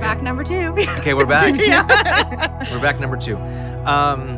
[0.00, 0.74] Back number two.
[0.98, 1.54] Okay, we're back.
[2.70, 3.36] we're back number two.
[3.36, 4.36] Um,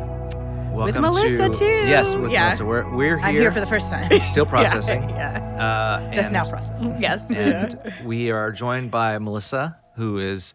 [0.73, 1.65] welcome Melissa, to, too.
[1.65, 2.45] Yes, with Yeah.
[2.45, 2.65] Melissa.
[2.65, 3.25] We're we're here.
[3.25, 4.09] I'm here for the first time.
[4.21, 5.07] still processing.
[5.09, 5.39] yeah.
[5.59, 6.95] Uh, Just and- now processing.
[7.01, 7.29] Yes.
[7.31, 10.53] And we are joined by Melissa, who is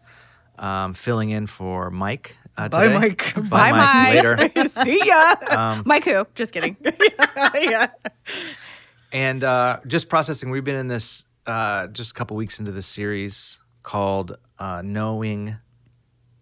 [0.57, 2.97] um, filling in for Mike uh, Bye, today.
[2.99, 3.33] Mike.
[3.35, 4.23] Bye, Bye, Mike.
[4.25, 4.55] Mike.
[4.55, 4.67] Later.
[4.69, 5.35] See ya.
[5.51, 6.25] Um, Mike who?
[6.35, 6.77] Just kidding.
[7.55, 7.87] yeah.
[9.11, 12.85] And uh, just processing, we've been in this uh, just a couple weeks into this
[12.87, 15.55] series called uh, Knowing.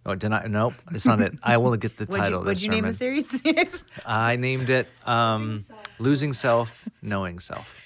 [0.05, 1.33] Oh, deny, nope, it's not it.
[1.43, 3.41] I will get the Would title you, of would this you name the series?
[4.05, 5.63] I named it um,
[5.99, 7.79] Losing Self, Knowing Self.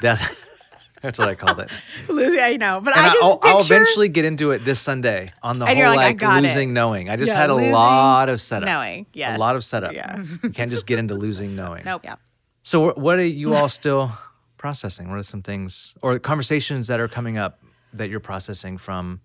[0.00, 0.18] That,
[1.02, 1.70] that's what I called it.
[2.08, 4.80] Losing, I know, but And I I just will I'll eventually get into it this
[4.80, 6.46] Sunday on the And whole like, like, got it.
[6.48, 7.10] losing knowing.
[7.10, 8.66] I just Yeah, had a lot of setup.
[8.66, 9.04] knowing.
[9.12, 9.36] Yes.
[9.36, 9.92] A lot of setup.
[9.92, 10.22] Yeah.
[10.42, 11.84] You can't just get into losing knowing.
[11.84, 12.02] Nope.
[12.04, 12.14] Yeah.
[12.62, 14.12] So what are you all still
[14.56, 15.10] processing?
[15.10, 17.58] What are some things or conversations that are coming up
[17.92, 19.20] that you're processing from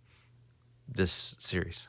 [0.88, 1.88] this series?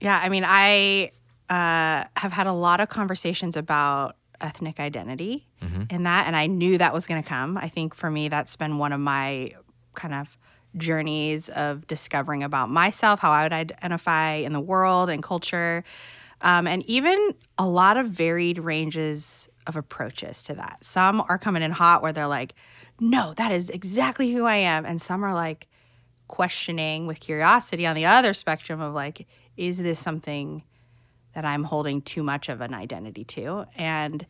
[0.00, 1.12] Yeah, I mean, I
[1.48, 5.46] uh, have had a lot of conversations about ethnic identity
[5.90, 7.58] in that, and I knew that was going to come.
[7.58, 9.52] I think for me, that's been one of my
[9.94, 10.38] kind of
[10.76, 15.84] journeys of discovering about myself, how I would identify in the world and culture,
[16.40, 20.78] um, and even a lot of varied ranges of approaches to that.
[20.80, 22.54] Some are coming in hot where they're like,
[22.98, 24.86] no, that is exactly who I am.
[24.86, 25.68] And some are like,
[26.30, 30.62] questioning with curiosity on the other spectrum of like, is this something
[31.34, 33.66] that I'm holding too much of an identity to?
[33.76, 34.24] And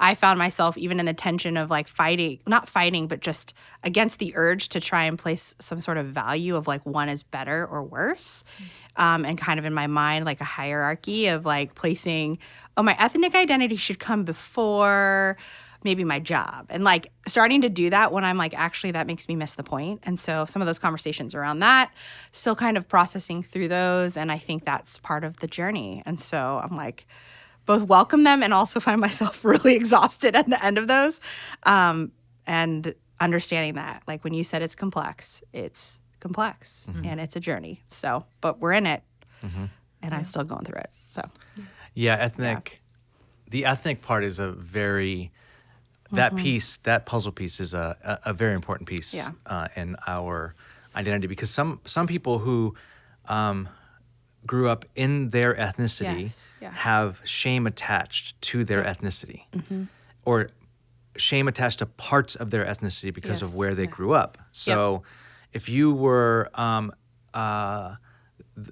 [0.00, 3.52] I found myself even in the tension of like fighting, not fighting, but just
[3.84, 7.22] against the urge to try and place some sort of value of like one is
[7.22, 8.44] better or worse.
[8.96, 12.38] Um, and kind of in my mind, like a hierarchy of like placing,
[12.78, 15.36] oh, my ethnic identity should come before
[15.84, 16.66] maybe my job.
[16.68, 19.62] And like starting to do that when i'm like actually that makes me miss the
[19.62, 20.00] point.
[20.04, 21.92] And so some of those conversations around that
[22.32, 24.16] still kind of processing through those.
[24.16, 26.02] And i think that's part of the journey.
[26.06, 27.06] And so i'm like
[27.64, 31.20] both welcome them and also find myself really exhausted at the end of those
[31.64, 32.12] um,
[32.46, 37.82] and understanding that like when you said it's complex it's complex and it's a journey.
[37.90, 39.02] So but we're in it.
[40.04, 40.90] And i'm still going through it.
[41.12, 41.22] So.
[41.94, 42.82] Yeah, ethnic.
[43.50, 45.30] The ethnic part is a very
[46.12, 49.30] that piece, that puzzle piece, is a a, a very important piece Yeah.
[49.46, 50.54] uh, in our
[50.96, 52.74] identity because some some people who
[53.28, 53.68] um,
[54.46, 56.70] grew up in their ethnicity Yes, yeah.
[56.72, 59.42] have shame attached to their ethnicity,
[60.24, 60.48] or
[61.16, 63.90] shame attached to parts of their ethnicity because of where they yeah.
[63.90, 64.38] grew up.
[64.52, 65.02] So,
[65.52, 66.92] if you were um,
[67.34, 67.96] uh,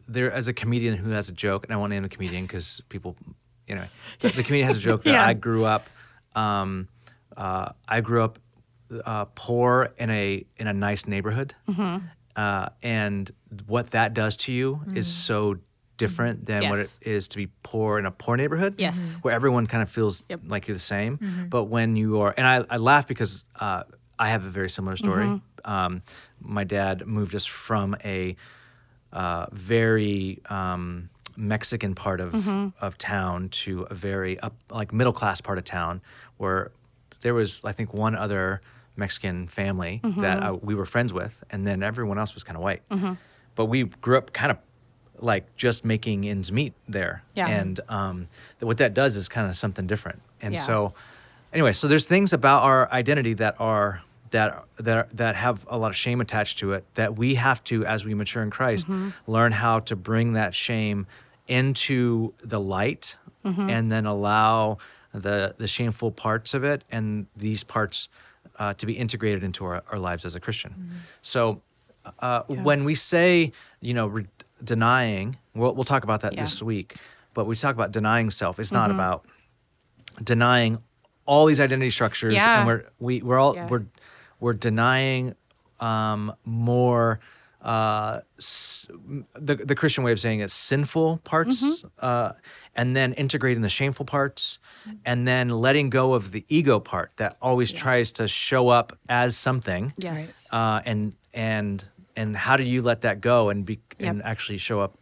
[0.09, 2.83] there as a comedian who has a joke, and I won't name the comedian because
[2.89, 3.17] people,
[3.69, 3.85] you know,
[4.21, 5.25] the, the comedian has a joke that Yeah.
[5.27, 5.89] I grew up.
[6.35, 6.89] Um,
[7.45, 8.39] uh, I grew up
[9.05, 11.97] uh, poor in a in a nice neighborhood, Mm-hmm.
[12.37, 13.31] uh, and
[13.67, 15.57] what that does to you is so
[15.97, 18.75] different than what it is to be poor in a poor neighborhood.
[18.79, 18.97] Yes.
[18.99, 19.23] Mhm.
[19.23, 20.41] where everyone kind of feels Yep.
[20.53, 21.19] like you're the same.
[21.51, 23.83] But when you are, and I, I laugh because uh,
[24.19, 25.27] I have a very similar story.
[25.27, 25.71] Mm-hmm.
[25.73, 26.03] Um,
[26.41, 28.35] my dad moved us from a
[29.13, 32.69] uh, very um, Mexican part of Mm-hmm.
[32.85, 36.01] of town to a very up like middle class part of town
[36.39, 36.71] where
[37.21, 38.61] there was I think one other
[38.97, 40.21] Mexican family Mm-hmm.
[40.21, 42.83] that I, we were friends with, and then everyone else was kind of white.
[43.55, 44.59] But we grew up kind of
[45.19, 47.47] like just making ends meet there, Yeah.
[47.49, 48.27] and um,
[48.59, 50.23] th- what that does is kind of something different.
[50.41, 50.61] And Yeah.
[50.61, 50.95] so,
[51.53, 55.77] anyway, so there's things about our identity that are that that are, that have a
[55.77, 58.87] lot of shame attached to it that we have to, as we mature in Christ,
[58.89, 59.11] Mm-hmm.
[59.31, 61.07] learn how to bring that shame
[61.49, 63.71] into the light, Mm-hmm.
[63.71, 64.79] and then allow
[65.13, 68.09] the the shameful parts of it and these parts
[68.59, 70.71] uh, to be integrated into our, our lives as a Christian.
[70.73, 70.97] Mm-hmm.
[71.23, 71.63] So,
[72.21, 74.27] uh, when we say, you know, re-
[74.63, 76.43] denying, we'll we'll talk about that Yeah.
[76.45, 76.97] this week,
[77.35, 78.59] but we talk about denying self.
[78.61, 79.25] It's not about
[80.23, 80.83] denying
[81.27, 82.59] all these identity structures Yeah.
[82.59, 83.69] and we're we, we're all Yeah.
[83.69, 83.85] we're
[84.41, 85.35] we're denying
[85.81, 87.21] um more
[87.63, 88.87] uh s-
[89.35, 91.87] the the christian way of saying it sinful parts Mm-hmm.
[91.99, 92.33] uh
[92.75, 94.59] and then integrating the shameful parts
[95.05, 99.37] and then letting go of the ego part that always tries to show up as
[99.37, 101.85] something yes uh and and
[102.17, 104.97] and how do you let that go and be and actually show up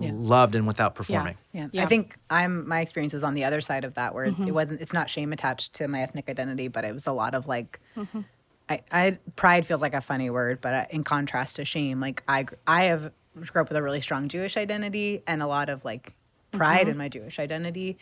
[0.00, 0.12] Yeah.
[0.14, 1.68] loved and without performing Yeah.
[1.72, 1.82] Yeah.
[1.84, 4.48] I think I'm my experience was on the other side of that where Mm-hmm.
[4.48, 7.34] it wasn't it's not shame attached to my ethnic identity, but it was a lot
[7.34, 8.20] of like Mm-hmm.
[8.68, 12.22] I, I pride feels like a funny word, but uh, in contrast to shame, like
[12.28, 13.12] I I have
[13.52, 16.14] grew up with a really strong Jewish identity and a lot of like
[16.52, 16.90] pride Mm-hmm.
[16.90, 17.98] in my Jewish identity,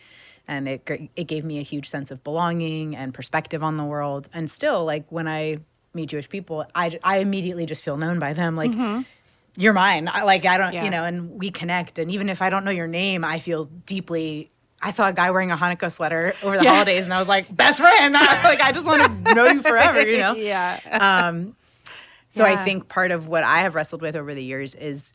[0.47, 4.27] and it it gave me a huge sense of belonging and perspective on the world.
[4.33, 5.57] And still, like when I
[5.93, 8.71] meet Jewish people, I I immediately just feel known by them, like.
[8.71, 9.01] Mm-hmm.
[9.57, 10.09] you're mine.
[10.11, 10.83] I, like I don't, Yeah.
[10.83, 11.97] you know, and we connect.
[11.97, 14.51] And even if I don't know your name, I feel deeply.
[14.85, 16.73] I saw a guy wearing a Hanukkah sweater over the Yeah.
[16.73, 18.13] holidays, and I was like, best friend.
[18.43, 20.33] like I just want to know you forever, you know.
[20.53, 20.79] Yeah.
[21.27, 21.55] Um,
[22.29, 25.13] so I think part of what I have wrestled with over the years is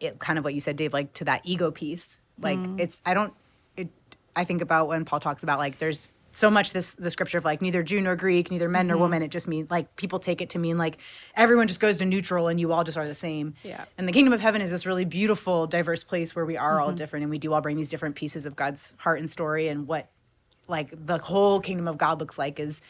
[0.00, 2.16] it kind of what you said, Dave, like to that ego piece.
[2.40, 2.80] Like Mm.
[2.80, 3.32] it's I don't
[3.76, 3.88] it
[4.34, 7.44] I think about when Paul talks about like there's so much this the scripture of
[7.44, 8.88] like neither Jew nor Greek, neither men Mm-hmm.
[8.88, 9.22] nor woman.
[9.22, 10.98] It just means like people take it to mean like
[11.36, 13.54] everyone just goes to neutral and you all just are the same.
[13.62, 13.84] Yeah.
[13.96, 16.82] And the kingdom of heaven is this really beautiful, diverse place where we are Mm-hmm.
[16.82, 19.68] all different and we do all bring these different pieces of God's heart and story
[19.68, 20.10] and what
[20.68, 22.82] like the whole kingdom of God looks like is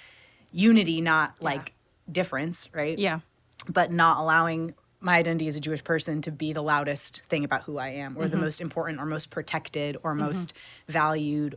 [0.52, 1.73] unity, not like
[2.11, 2.99] difference, right?
[2.99, 3.20] yeah.
[3.69, 7.62] but not allowing my identity as a Jewish person to be the loudest thing about
[7.62, 8.31] who I am, or Mm-hmm.
[8.31, 10.55] the most important, or most protected, or most
[10.88, 11.56] valued.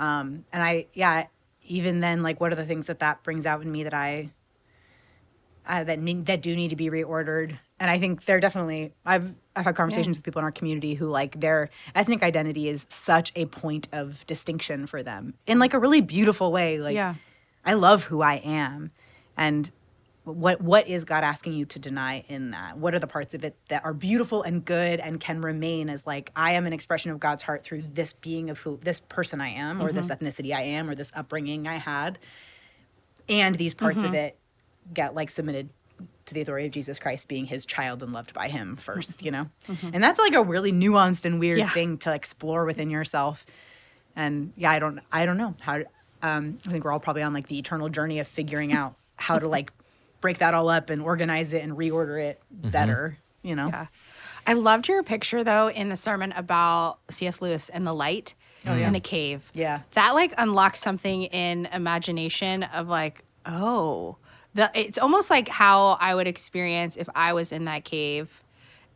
[0.00, 1.26] Um, and I, yeah,
[1.64, 4.30] even then, like, what are the things that that brings out in me that I
[5.68, 7.58] uh, that need, that do need to be reordered?
[7.78, 8.92] And I think they're definitely.
[9.04, 12.86] I've I've had conversations with people in our community who like their ethnic identity is
[12.88, 16.78] such a point of distinction for them in like a really beautiful way.
[16.78, 17.14] Like, Yeah.
[17.64, 18.90] I love who I am,
[19.36, 19.70] and
[20.24, 22.76] what what is God asking you to deny in that?
[22.76, 26.06] What are the parts of it that are beautiful and good and can remain as
[26.06, 29.40] like I am an expression of God's heart through this being of who this person
[29.40, 30.24] I am, or this mm-hmm.
[30.24, 32.18] ethnicity I am, or this upbringing I had,
[33.28, 34.16] and these parts of mm-hmm.
[34.16, 34.38] it
[34.92, 35.70] get like submitted
[36.26, 39.30] to the authority of Jesus Christ being his child and loved by him 1st you
[39.30, 39.50] know?
[39.66, 39.90] Mm-hmm.
[39.92, 41.68] And that's like a really nuanced and weird Yeah.
[41.68, 43.44] thing to explore within yourself.
[44.16, 45.80] And yeah, I don't I don't know how
[46.22, 49.38] um I think we're all probably on like the eternal journey of figuring out how
[49.38, 49.72] to like
[50.20, 53.68] break that all up and organize it and reorder it better, you know?
[53.68, 53.86] Yeah.
[54.46, 57.40] I loved your picture though in the sermon about C.S.
[57.40, 58.34] Lewis and the light
[58.86, 59.50] in the cave.
[59.54, 59.80] Yeah.
[59.92, 64.16] That like unlocks something in imagination of like, oh,
[64.54, 68.42] the it's almost like how I would experience if I was in that cave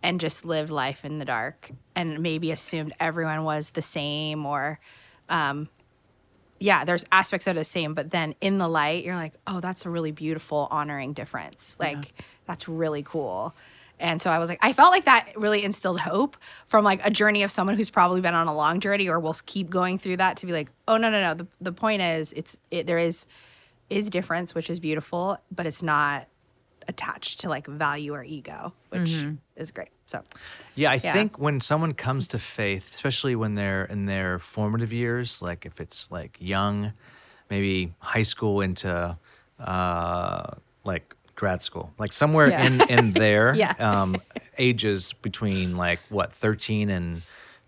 [0.03, 4.81] and just lived life in the dark and maybe assumed everyone was the same or
[5.29, 5.69] um
[6.65, 9.61] yeah, there's aspects that are the same, but then in the light, you're like, oh,
[9.61, 11.77] that's a really beautiful, honoring difference.
[11.79, 12.15] Like,
[12.47, 13.55] that's really cool.
[14.01, 17.11] And so I was like, I felt like that really instilled hope from like a
[17.11, 20.17] journey of someone who's probably been on a long journey or will keep going through
[20.17, 21.35] that to be like, oh no, no, no.
[21.35, 23.27] The, the point is it's it, there is
[23.91, 26.29] is difference, which is beautiful, but it's not
[26.89, 29.23] attached to like value or ego, which
[29.57, 29.91] is great.
[30.07, 30.23] So
[30.75, 31.13] Yeah, I Yeah.
[31.13, 35.81] think when someone comes to faith, especially when they're in their formative years, like if
[35.81, 36.93] it's like young,
[37.51, 39.17] maybe high school into
[39.59, 40.47] uh,
[40.85, 42.67] like grad school, like somewhere Yeah.
[42.67, 43.75] in in there, Yeah.
[43.79, 44.21] um,
[44.59, 47.23] ages between like what thirteen and.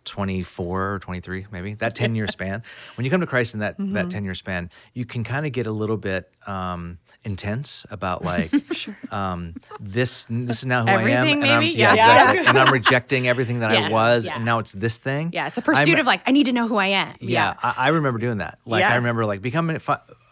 [0.06, 2.62] 24 or 23 maybe that 10 year span
[2.94, 3.92] when you come to christ in that Mm-hmm.
[3.94, 8.24] that 10 year span you can kind of get a little bit um intense about
[8.24, 8.50] like
[9.10, 11.74] um this this is now who i am Everything, and I'm, maybe?
[11.76, 12.30] yeah, Yeah.
[12.30, 14.36] exactly and i'm rejecting everything that i was yeah.
[14.36, 16.52] and now it's this thing yeah, it's a I'm- pursuit of like, I need to
[16.52, 17.14] know who I am.
[17.20, 18.58] yeah, I, I remember doing that.
[18.64, 18.92] Like Yeah.
[18.92, 19.78] I remember like becoming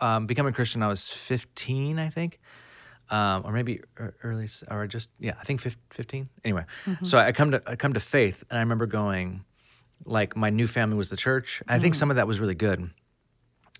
[0.00, 0.82] um, becoming a Christian.
[0.82, 2.38] I was 15, I think,
[3.11, 3.81] um, or maybe
[4.23, 6.29] early or just yeah, I think 15.
[6.44, 7.05] Anyway, Mm-hmm.
[7.05, 9.44] so I come to I come to faith, and I remember going,
[10.06, 11.62] like my new family was the church.
[11.68, 11.82] I Mm-hmm.
[11.82, 12.90] think some of that was really good,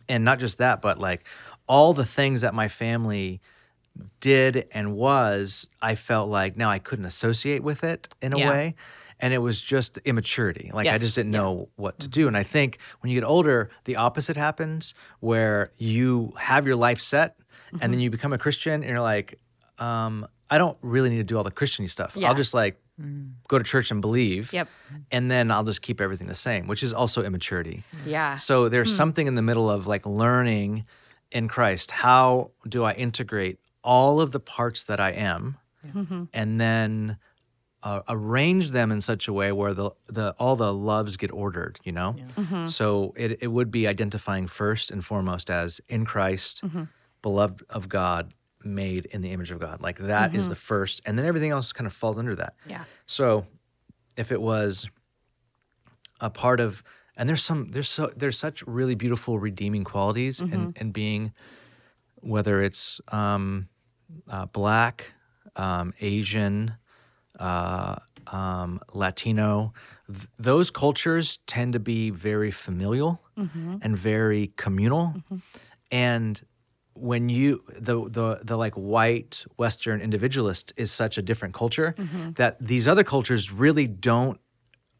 [0.09, 1.25] and not just that, but like
[1.67, 3.41] all the things that my family
[4.21, 8.51] did and was, I felt like now I couldn't associate with it in a Yeah.
[8.51, 8.75] way.
[9.21, 10.71] And it was just immaturity.
[10.75, 11.39] Like I just didn't yeah.
[11.41, 12.27] know what to do.
[12.27, 17.01] And I think when you get older, the opposite happens where you have your life
[17.01, 17.37] set
[17.73, 17.91] and Mm-hmm.
[17.93, 19.39] then you become a Christian and you're like,
[19.79, 22.17] um, I don't really need to do all the Christian stuff.
[22.17, 22.29] Yeah.
[22.29, 23.33] I'll just like Mm.
[23.49, 24.53] go to church and believe.
[24.53, 24.69] Yep.
[25.11, 27.83] And then I'll just keep everything the same, which is also immaturity.
[28.07, 28.37] Yeah.
[28.37, 28.97] So there's hmm.
[28.97, 30.85] something in the middle of like learning
[31.33, 31.91] in Christ.
[31.91, 36.25] How do I integrate all of the parts that I am mm-hmm.
[36.33, 37.19] and then
[37.83, 41.81] uh, arrange them in such a way where the, the all the loves get ordered,
[41.83, 42.15] you know?
[42.37, 42.67] Mm-hmm.
[42.67, 46.85] So it, it would be identifying first and foremost as in Christ, mm-hmm.
[47.23, 48.33] beloved of God,
[48.65, 49.81] made in the image of God.
[49.81, 52.55] Like that is the first, and then everything else kind of falls under that.
[52.67, 52.85] Yeah.
[53.07, 53.47] So
[54.17, 54.89] if it was
[56.21, 56.83] a part of
[57.17, 61.33] and there's some there's so there's such really beautiful redeeming qualities in, in being
[62.17, 63.69] whether it's um,
[64.29, 65.13] uh, black,
[65.57, 66.75] um, Asian,
[67.39, 67.97] uh,
[68.29, 69.75] um, Latino,
[70.11, 73.21] th- those cultures tend to be very familial
[73.83, 75.15] and very communal.
[75.91, 76.41] And
[76.95, 81.95] when you the the the like white Western individualist is such a different culture
[82.37, 84.41] that these other cultures really don't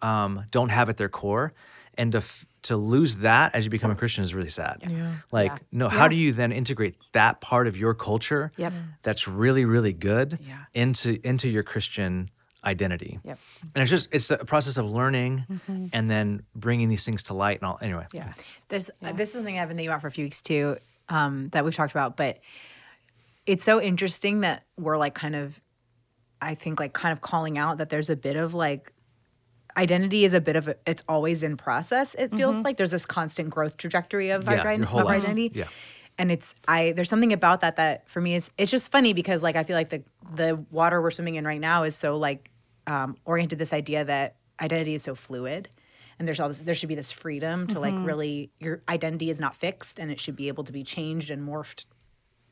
[0.03, 1.53] um, don't have at their core,
[1.97, 4.83] and to f- to lose that as you become a Christian is really sad.
[4.89, 5.17] yeah.
[5.31, 5.59] Like, Yeah.
[5.71, 8.73] no, how do you then integrate that part of your culture Yep.
[9.03, 10.65] that's really really good Yeah.
[10.75, 12.31] into into your Christian
[12.65, 13.21] identity.
[13.25, 13.39] Yep.
[13.75, 15.45] And it's just it's a process of learning
[15.93, 17.79] and then bringing these things to light and all.
[17.83, 18.33] Anyway, Yeah.
[18.69, 20.77] There's this is something I've been thinking about for a few weeks too,
[21.09, 22.41] um, that we've talked about, but
[23.47, 25.61] it's so interesting that we're like kind of
[26.41, 28.93] I think like kind of calling out that there's a bit of like
[29.77, 32.77] identity is a bit of a, it's always in process, it feels like.
[32.77, 35.53] There's this constant growth trajectory of our, Yeah, whole of our identity.
[35.55, 35.69] Yeah.
[36.17, 39.43] And it's I there's something about that that for me is it's just funny because
[39.43, 42.51] like I feel like the the water we're swimming in right now is so like
[42.87, 45.69] um, oriented this idea that identity is so fluid
[46.19, 48.05] and there's all this there should be this freedom to like mm-hmm.
[48.05, 51.47] really your identity is not fixed and it should be able to be changed and
[51.47, 51.87] morphed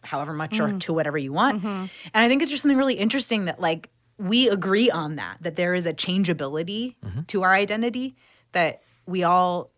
[0.02, 0.80] however much or mm.
[0.80, 1.58] to whatever you want.
[1.58, 1.66] Mm-hmm.
[1.66, 5.56] And i think it's just something really interesting that like we agree on that that
[5.56, 7.22] there is a changeability mm-hmm.
[7.22, 8.16] to our identity
[8.52, 9.70] that we all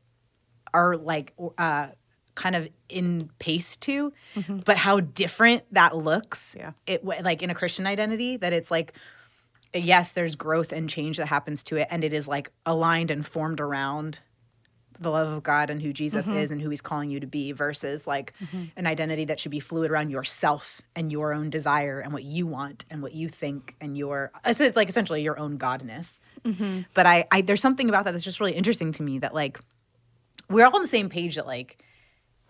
[0.72, 1.88] are like uh
[2.34, 4.12] kind of in pace to.
[4.64, 6.72] But how different that looks Yeah.
[6.86, 8.94] it like in a christian identity that it's like
[9.74, 13.26] yes there's growth and change that happens to it and it is like aligned and
[13.26, 14.18] formed around
[15.00, 16.38] the love of god and who jesus mm-hmm.
[16.38, 18.64] is and who he's calling you to be versus like mm-hmm.
[18.76, 22.46] an identity that should be fluid around yourself and your own desire and what you
[22.46, 26.20] want and what you think and your it's like essentially your own godness.
[26.44, 26.82] Mm-hmm.
[26.94, 29.58] But I, I there's something about that that's just really interesting to me that like
[30.48, 31.82] we're all on the same page that like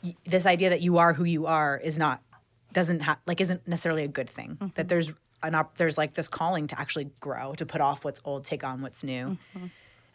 [0.03, 2.23] y- this idea that you are who you are is not
[2.73, 4.73] doesn't have like isn't necessarily a good thing.
[4.75, 5.13] That there's
[5.45, 8.65] an op- there's like this calling to actually grow to put off what's old take
[8.65, 9.67] on what's new mm-hmm.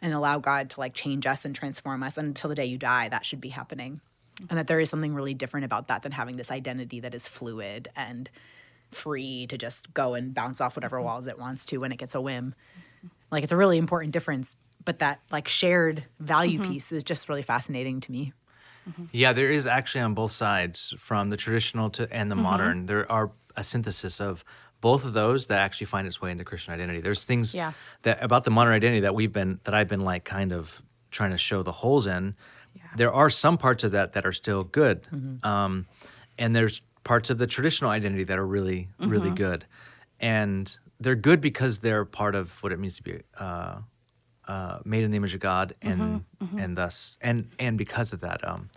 [0.02, 2.18] and allow god to like change us and transform us.
[2.18, 4.00] And until the day you die that should be happening.
[4.48, 7.28] And that there is something really different about that than having this identity that is
[7.28, 8.30] fluid and
[8.90, 11.06] free to just go and bounce off whatever mm-hmm.
[11.06, 12.54] walls it wants to when it gets a whim.
[13.30, 16.72] Like it's a really important difference but that like shared value mm-hmm.
[16.72, 18.32] piece is just really fascinating to me.
[19.12, 22.42] Yeah, there is actually on both sides, from the traditional to and the Mm-hmm.
[22.42, 22.86] modern.
[22.86, 24.44] There are a synthesis of
[24.80, 27.00] both of those that actually find its way into Christian identity.
[27.00, 27.72] There's things Yeah.
[28.02, 31.30] that about the modern identity that we've been that I've been like kind of trying
[31.32, 32.34] to show the holes in.
[32.96, 35.46] There are some parts of that that are still good, Mm-hmm.
[35.46, 35.86] um,
[36.38, 39.34] and there's parts of the traditional identity that are really really Mm-hmm.
[39.34, 39.66] good,
[40.20, 43.20] and they're good because they're part of what it means to be.
[43.38, 43.76] Uh,
[44.48, 46.24] uh, made in the image of God, and
[46.56, 48.68] and thus and and because of that, um,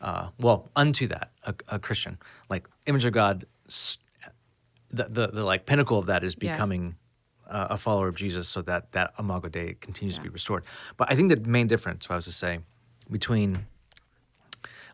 [0.00, 2.18] uh, well, unto that, a, a Christian,
[2.48, 3.44] like image of God,
[4.92, 6.52] the, the the like pinnacle of that is Yeah.
[6.52, 6.96] becoming
[7.48, 10.64] uh, a follower of Jesus, so that that imago Dei continues to be restored.
[10.96, 12.60] But I think the main difference, if I was to say,
[13.10, 13.66] between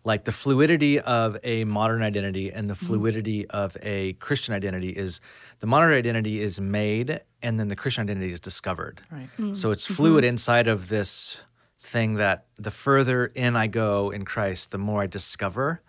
[0.05, 5.21] like the fluidity of a modern identity and the fluidity of a Christian identity is
[5.61, 9.00] the modern identity is made and then the Christian identity is discovered.
[9.11, 9.28] Right.
[9.57, 11.43] So it's fluid inside of this
[11.81, 15.81] thing that the further in I go in Christ, the more I discover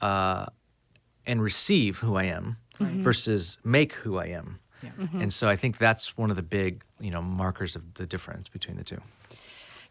[0.00, 0.46] uh,
[1.26, 3.02] and receive who I am Mm-hmm.
[3.02, 4.58] versus make who I am.
[4.82, 5.20] Mm-hmm.
[5.20, 8.48] And so I think that's one of the big, you know, markers of the difference
[8.48, 9.00] between the two.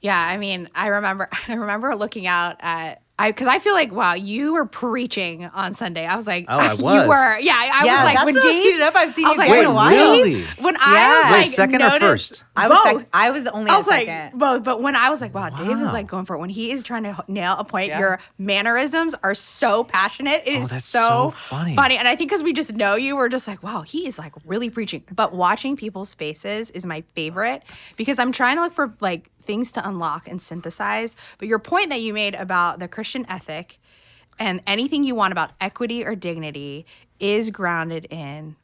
[0.02, 3.92] Yeah, I mean, I remember I remember looking out at I because I feel like
[3.92, 6.06] wow, you were preaching on Sunday.
[6.06, 7.54] I was like, Oh, I you were, yeah.
[7.56, 9.50] I Yeah, was like, when the Dave, heated up I've seen I was you like,
[9.50, 9.90] get in a when while.
[9.92, 10.44] Really?
[10.60, 10.80] When Yeah.
[10.82, 12.44] I was Wait, like, second or noted- first?
[12.56, 14.40] I was sec- I was only I a was like second.
[14.40, 16.40] both, but when I was like, wow, Dave is like going for it.
[16.40, 18.00] When he is trying to nail a point, Yeah.
[18.00, 20.44] your mannerisms are so passionate.
[20.46, 21.98] It oh, is Oh, that's so, so funny.
[21.98, 24.34] And I think because we just know you, we're just like, wow, he is like
[24.46, 25.04] really preaching.
[25.12, 27.64] But watching people's faces is my favorite
[27.96, 31.16] because I'm trying to look for like things to unlock and synthesize.
[31.38, 33.80] But your point that you made about the Christian ethic
[34.40, 36.86] and anything you want about equity or dignity
[37.20, 38.56] is grounded in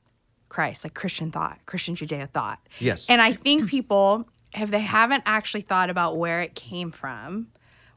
[0.50, 2.60] Christ, like Christian thought, Christian Judeo thought.
[2.80, 3.10] Yes.
[3.10, 7.48] And I think people, if they haven't actually thought about where it came from,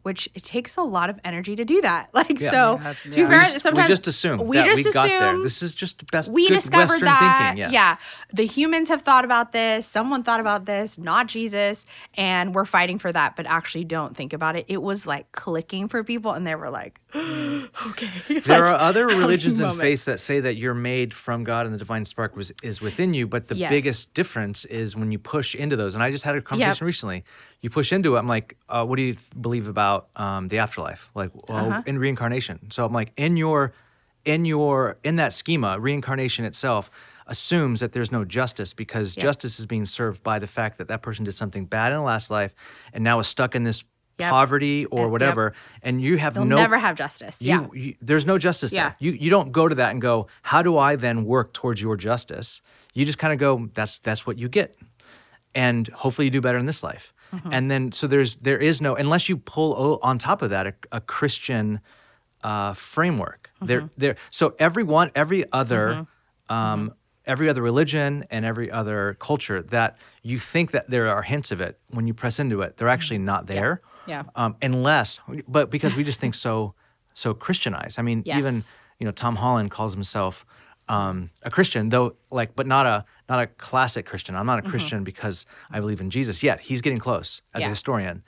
[0.02, 2.08] which it takes a lot of energy to do that.
[2.14, 2.50] Like Yeah.
[2.50, 5.30] so, Yeah, to be fair, sometimes we just assume we that just we got there.
[5.30, 6.30] assume This is just the best.
[6.32, 7.72] we good discovered Western that thinking.
[7.74, 7.96] Yeah.
[8.32, 11.84] the humans have thought about this someone thought about this not jesus
[12.16, 15.88] and we're fighting for that but actually don't think about it it was like clicking
[15.88, 20.18] for people and they were like okay There Like, are other religions and faiths that
[20.20, 23.48] say that you're made from God and the divine spark was is within you, but
[23.48, 23.70] the Yes.
[23.70, 25.94] biggest difference is when you push into those.
[25.94, 27.24] And I just had a conversation recently.
[27.60, 28.18] You push into it.
[28.18, 31.10] I'm like, uh, what do you th- believe about um, the afterlife?
[31.14, 31.82] Like, well, Uh-huh.
[31.86, 32.70] in reincarnation.
[32.70, 33.72] So I'm like, in your,
[34.24, 36.90] in your, in that schema, reincarnation itself
[37.26, 41.02] assumes that there's no justice because justice is being served by the fact that that
[41.02, 42.54] person did something bad in the last life
[42.92, 43.84] and now is stuck in this
[44.18, 44.30] Yep.
[44.30, 45.10] poverty or Yep.
[45.10, 48.70] whatever, and you have they'll no never have justice you, yeah you- there's no justice
[48.72, 48.82] Yeah.
[48.90, 48.96] there.
[49.00, 51.96] You you don't go to that and go, how do I then work towards your
[51.96, 52.60] justice?
[52.94, 54.76] You just kind of go, that's that's what you get,
[55.54, 57.14] and hopefully you do better in this life.
[57.32, 57.52] Mm-hmm.
[57.52, 60.66] And then so there's there is no unless you pull o- on top of that
[60.66, 61.80] a, a Christian
[62.44, 63.50] uh, framework.
[63.56, 63.66] Mm-hmm.
[63.66, 66.06] There there so everyone every other
[66.48, 66.92] um,
[67.24, 71.60] every other religion and every other culture that you think that there are hints of
[71.60, 74.24] it when you press into it they're actually not there Yeah.
[74.34, 76.74] um, unless but because we just think so
[77.14, 78.62] so christianized i mean even
[78.98, 80.44] you know tom holland calls himself
[80.88, 84.62] um, a christian though like but not a not a classic christian i'm not a
[84.62, 84.70] mm-hmm.
[84.70, 88.22] christian because i believe in jesus yet he's getting close as a historian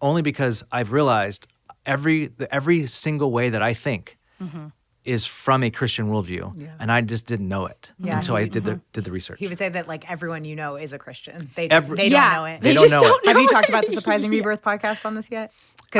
[0.00, 1.46] only because i've realized
[1.86, 4.66] every every single way that i think mm-hmm.
[5.04, 6.74] is from a christian worldview Yeah.
[6.78, 8.92] and i just didn't know it Yeah, until i he- did the uh-huh.
[8.92, 11.50] did the research He would say that like everyone you know is a Christian.
[11.56, 12.24] They just, Every- they Yeah.
[12.24, 12.60] don't know it.
[12.60, 15.04] They They, don't just know don't know Have you talked about the Surprising Rebirth podcast
[15.04, 15.52] on this yet?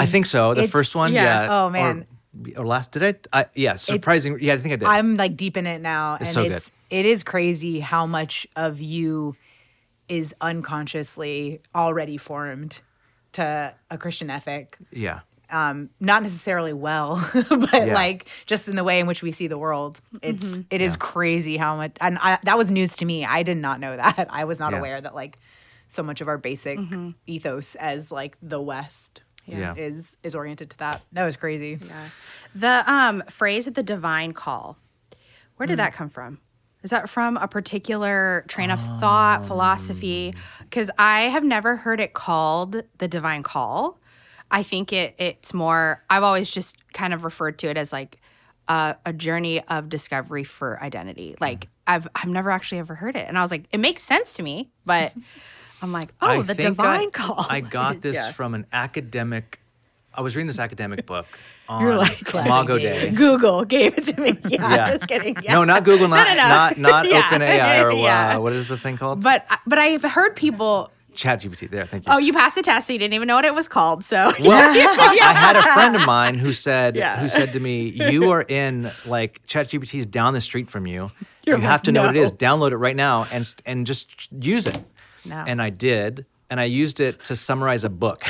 [0.03, 0.55] I think so.
[0.55, 1.45] The first one, yeah.
[1.45, 1.57] yeah.
[1.57, 2.07] Oh, man.
[2.57, 3.41] Or, last, did I?
[3.41, 4.39] I yeah, surprising.
[4.41, 4.89] yeah, I think I did.
[4.89, 8.81] I'm like deep in it now, and so it's it is crazy how much of
[8.81, 9.37] you
[10.09, 12.81] is unconsciously already formed
[13.33, 14.77] to a Christian ethic.
[14.93, 17.17] yeah, Um, not necessarily well,
[17.49, 17.95] but Yeah.
[17.95, 20.01] like just in the way in which we see the world.
[20.23, 23.25] It's it is crazy how much, and I, that was news to me.
[23.25, 24.27] I did not know that.
[24.31, 24.79] I was not Yeah.
[24.79, 25.39] aware that like
[25.89, 26.79] so much of our basic
[27.27, 29.75] ethos as like the West Yeah.
[29.77, 31.03] is is oriented to that.
[31.13, 31.79] That was crazy.
[31.85, 32.09] Yeah.
[32.55, 34.77] The um, phrase of "the divine call,"
[35.57, 36.39] where did that come from?
[36.85, 40.35] Is that from a particular train of thought, philosophy?
[40.37, 40.41] Oh.
[40.61, 43.99] Because I have never heard it called the divine call.
[44.51, 46.05] I think it it's more.
[46.11, 48.21] I've always just kind of referred to it as like
[48.69, 51.35] a, a journey of discovery for identity.
[51.41, 54.35] Like I've I've never actually ever heard it, and I was like, it makes sense
[54.35, 55.15] to me, but
[55.83, 57.47] I'm like, oh, I the divine I, call.
[57.49, 58.33] I got this Yeah.
[58.33, 59.61] from an academic.
[60.13, 61.27] I was reading this academic book
[61.71, 63.11] You're like, Imago Dei.
[63.11, 64.33] Google gave it to me.
[64.49, 64.91] Yeah, Yeah.
[64.91, 65.37] just kidding.
[65.43, 65.55] Yeah.
[65.55, 66.49] No, not Google, not no, no.
[66.49, 67.23] not not Yeah.
[67.23, 68.37] OpenAI or Yeah.
[68.37, 69.23] uh, what is the thing called?
[69.23, 70.91] But but I've heard people.
[71.15, 71.71] ChatGPT.
[71.71, 72.13] There, thank you.
[72.13, 74.05] Oh, you passed the test, so you didn't even know what it was called.
[74.05, 77.19] So Well, I, I had a friend of mine who said Yeah.
[77.21, 81.11] who said to me, "You are in like ChatGPT is down the street from you.
[81.47, 82.33] You're you have like, to know what it is.
[82.33, 84.83] Download it right now and and just use it."
[85.25, 85.37] No.
[85.47, 88.25] And I did, and I used it to summarize a book.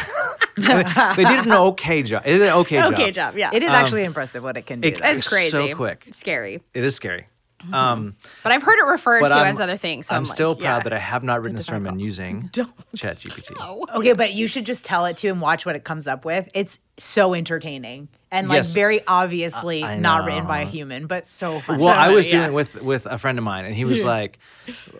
[0.56, 2.22] They did an okay job.
[2.24, 2.92] It did an okay, job.
[2.92, 3.32] okay, job.
[3.32, 3.38] job.
[3.38, 4.88] Yeah, It is actually impressive what it can do.
[4.88, 5.08] it- though.
[5.08, 5.50] It's it's crazy.
[5.50, 6.06] so quick.
[6.12, 6.62] scary.
[6.72, 7.26] It is scary.
[7.72, 10.08] Um, But I've heard it referred but to I'm, as other things.
[10.08, 10.82] So I'm, I'm, still like, proud yeah.
[10.84, 12.70] that I have not written a sermon using Don't.
[12.94, 13.88] ChatGPT.
[13.96, 16.48] Okay, but you should just tell it to him, watch what it comes up with.
[16.52, 18.74] It's so entertaining and like Yes.
[18.74, 21.78] very obviously I not written by a human, but so fun.
[21.78, 22.32] Well, I was yeah.
[22.32, 24.38] doing it with with a friend of mine, and he was like,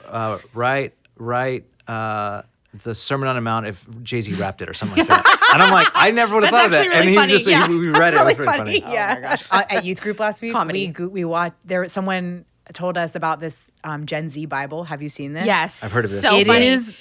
[0.09, 2.43] uh, "Write, write uh,
[2.83, 5.63] the Sermon on the Mount if Jay Z rapped it or something like that." And
[5.63, 6.87] I'm like, I never would have thought of that.
[6.87, 7.33] actually and really he funny.
[7.33, 7.67] just yeah.
[7.69, 8.17] he, we That's read it.
[8.17, 8.93] really it was really funny.
[8.95, 9.37] Yeah.
[9.51, 10.93] uh, at youth group last week, Comedy.
[10.99, 11.57] we we watched.
[11.65, 14.85] There was someone told us about this um, Gen Z Bible.
[14.85, 15.47] Have you seen this?
[15.47, 16.23] Yes, I've heard of this.
[16.23, 16.67] So It funny.
[16.67, 16.97] is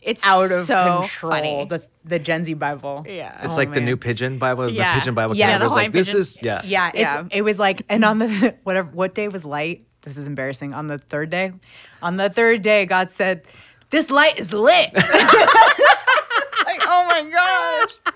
[0.00, 1.32] It's out of so control.
[1.32, 1.64] Funny.
[1.68, 3.04] The the Gen Z Bible.
[3.06, 3.38] Yeah.
[3.44, 4.70] It's Oh, like the new Pidgin Bible.
[4.70, 4.94] Yeah.
[4.94, 5.36] The Pidgin Bible.
[5.36, 6.20] Yeah, Yeah, the was like, Hawaiian this pidgin.
[6.20, 6.62] is yeah.
[6.64, 7.24] Yeah, Yeah.
[7.30, 9.84] it was like, and on the whatever, what day was light?
[10.02, 10.72] This is embarrassing.
[10.72, 11.52] On the third day,
[12.00, 13.42] on the third day, God said,
[13.90, 15.04] "This light is lit." like,
[16.86, 18.14] oh my gosh!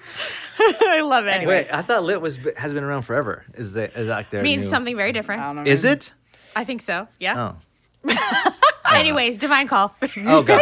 [0.82, 1.46] I love it.
[1.46, 3.44] Wait, I thought lit was has been around forever.
[3.54, 5.42] Is it is like their means new- something very different.
[5.42, 5.70] I don't know.
[5.70, 6.12] Is it?
[6.56, 7.08] I think so.
[7.18, 7.52] Yeah.
[8.06, 8.10] Oh,
[8.94, 9.94] Anyways, divine call.
[10.02, 10.60] it is oh god.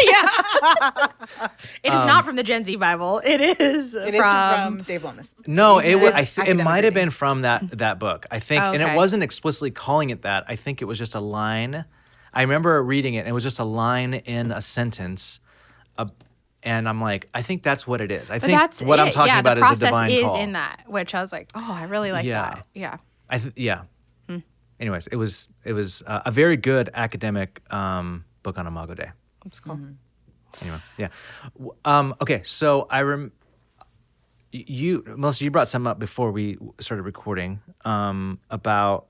[1.83, 3.21] It is not um, from the Gen Z Bible.
[3.25, 5.35] It is It is from, from Dave Lomas.
[5.47, 8.27] No, it wa- It's I th- it might have been from that that book.
[8.31, 10.45] I think, and it wasn't explicitly calling it that.
[10.49, 11.85] I think it was just a line.
[12.33, 15.39] I remember reading it, and it was just a line in a sentence,
[15.99, 16.07] uh,
[16.63, 18.31] and I'm like, I think that's what it is.
[18.31, 20.25] I But think that's what I'm talking yeah, about the is a process divine is
[20.25, 20.41] call.
[20.41, 22.55] in that, which I was like, oh, I really like Yeah.
[22.55, 22.67] that.
[22.75, 22.97] Yeah.
[23.29, 23.83] I th- yeah.
[24.29, 24.39] Hmm.
[24.81, 29.11] Anyways, it was it was uh, a very good academic um, book on Imago Dei.
[29.45, 29.79] That's cool.
[30.61, 31.09] Anyway, yeah.
[31.85, 33.33] Um, okay, so I rem.
[34.55, 39.07] You, Melissa, you brought some up before we started recording um, about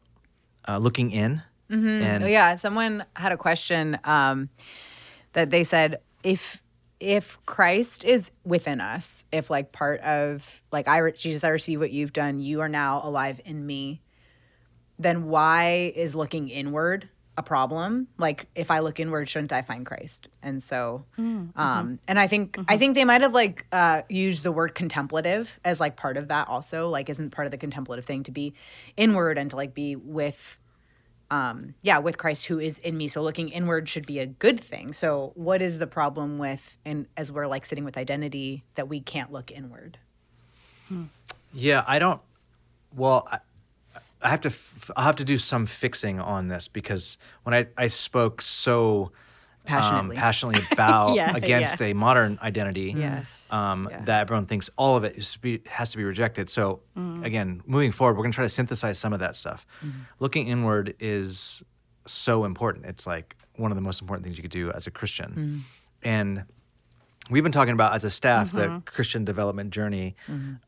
[0.68, 1.42] uh, looking in.
[1.72, 4.50] And Oh, yeah, someone had a question um,
[5.32, 6.62] that they said if
[7.00, 11.80] if Christ is within us, if like part of like I re- Jesus, I receive
[11.80, 14.02] what you've done, you are now alive in me.
[14.98, 18.06] Then why is looking inward a problem?
[18.18, 20.28] Like if I look inward, shouldn't I find Christ?
[20.42, 21.06] And so,
[21.56, 25.58] um, and I think I think they might have like uh, used the word contemplative
[25.64, 26.88] as like part of that also.
[26.88, 28.54] Like, isn't part of the contemplative thing to be
[28.96, 30.60] inward and to like be with
[31.32, 33.08] um, yeah, with Christ who is in me.
[33.08, 34.92] So looking inward should be a good thing.
[34.92, 39.00] So what is the problem with, and as we're like sitting with identity, that we
[39.00, 39.96] can't look inward?
[41.54, 42.20] Yeah, I don't.
[42.94, 43.38] Well, I,
[44.20, 44.50] I have to.
[44.50, 49.10] F- I'll have to do some fixing on this because when I, I spoke so
[49.64, 50.16] Passionately.
[50.16, 51.88] um, passionately about Yeah, against yeah.
[51.88, 53.46] a modern identity, Yes.
[53.50, 54.02] um, Yeah.
[54.04, 56.50] that everyone thinks all of it is to be, has to be rejected.
[56.50, 57.24] So Mm-hmm.
[57.24, 59.64] again, moving forward, we're going to try to synthesize some of that stuff.
[60.18, 61.62] Looking inward is
[62.06, 62.86] so important.
[62.86, 65.64] It's like one of the most important things you could do as a Christian.
[66.02, 66.44] And
[67.30, 70.16] we've been talking about as a staff the Christian development journey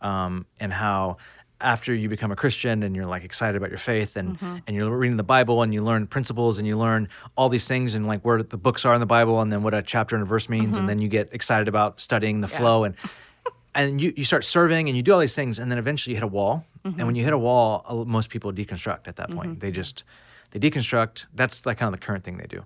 [0.00, 1.16] um, and how
[1.64, 4.58] after you become a Christian and you're like excited about your faith and mm-hmm.
[4.66, 7.94] and you're reading the Bible and you learn principles and you learn all these things
[7.94, 10.22] and like where the books are in the Bible and then what a chapter and
[10.22, 10.86] a verse means and mm-hmm.
[10.86, 12.94] then you get excited about studying the flow and
[13.74, 16.16] and you, you start serving and you do all these things and then eventually you
[16.16, 16.64] hit a wall.
[16.84, 17.06] And mm-hmm.
[17.06, 19.60] when you hit a wall most people deconstruct at that point.
[19.60, 20.04] They just
[20.50, 21.26] they deconstruct.
[21.34, 22.64] That's like kind of the current thing they do.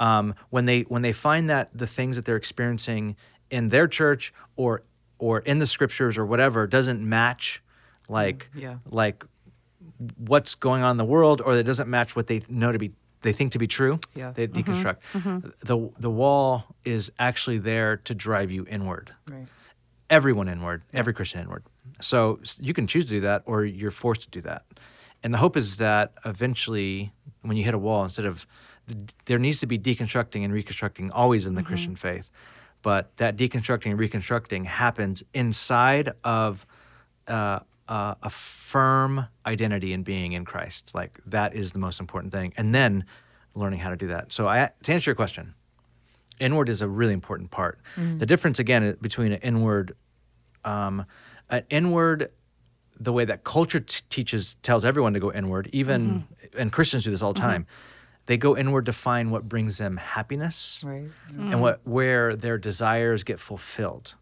[0.00, 3.16] Um, when they when they find that the things that they're experiencing
[3.50, 4.82] in their church or
[5.18, 7.62] or in the scriptures or whatever doesn't match
[8.08, 8.76] like mm, yeah.
[8.90, 9.24] like
[10.16, 12.92] what's going on in the world or that doesn't match what they know to be
[13.20, 14.30] they think to be true Yeah.
[14.32, 14.70] they mm-hmm.
[14.70, 15.48] deconstruct mm-hmm.
[15.60, 19.46] the the wall is actually there to drive you inward Right.
[20.10, 21.64] everyone inward, every Christian inward.
[22.00, 24.64] So you can choose to do that or you're forced to do that.
[25.22, 28.46] And the hope is that eventually, when you hit a wall, instead of
[29.26, 31.68] there needs to be deconstructing and reconstructing always in the mm-hmm.
[31.68, 32.30] Christian faith,
[32.82, 36.64] but that deconstructing and reconstructing happens inside of
[37.26, 40.94] uh, uh, a firm identity and being in Christ.
[40.94, 42.52] Like that is the most important thing.
[42.56, 43.04] And then
[43.54, 44.32] learning how to do that.
[44.32, 45.54] So I, to answer your question,
[46.38, 47.80] inward is a really important part.
[47.96, 48.18] Mm-hmm.
[48.18, 49.96] The difference again between an inward,
[50.64, 51.06] um,
[51.48, 52.30] an inward,
[53.00, 56.60] the way that culture t- teaches tells everyone to go inward, even mm-hmm.
[56.60, 57.50] and Christians do this all the mm-hmm.
[57.50, 57.66] time.
[58.26, 61.08] They go inward to find what brings them happiness Right.
[61.30, 64.14] and what where their desires get fulfilled.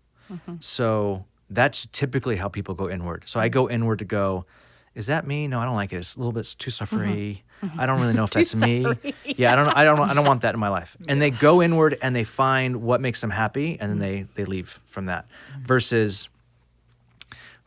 [0.61, 3.25] So that's typically how people go inward.
[3.27, 3.75] So I go mm-hmm.
[3.75, 4.47] inward to go,
[4.95, 5.47] is that me?
[5.47, 5.97] No, I don't like it.
[5.97, 6.71] It's a little bit too mm-hmm.
[6.71, 7.45] suffery.
[7.63, 7.81] Mm-hmm.
[7.81, 8.87] I don't really know if that's me.
[9.25, 9.69] Yeah, I don't.
[9.69, 10.01] I don't.
[10.01, 10.97] I don't want that in my life.
[11.07, 14.45] And they go inward and they find what makes them happy, and then they they
[14.45, 15.27] leave from that.
[15.63, 16.29] Versus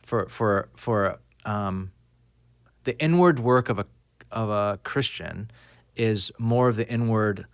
[0.02, 1.92] for for for um,
[2.84, 3.86] the inward work of a
[4.32, 5.50] of a Christian
[5.96, 7.46] is more of the inward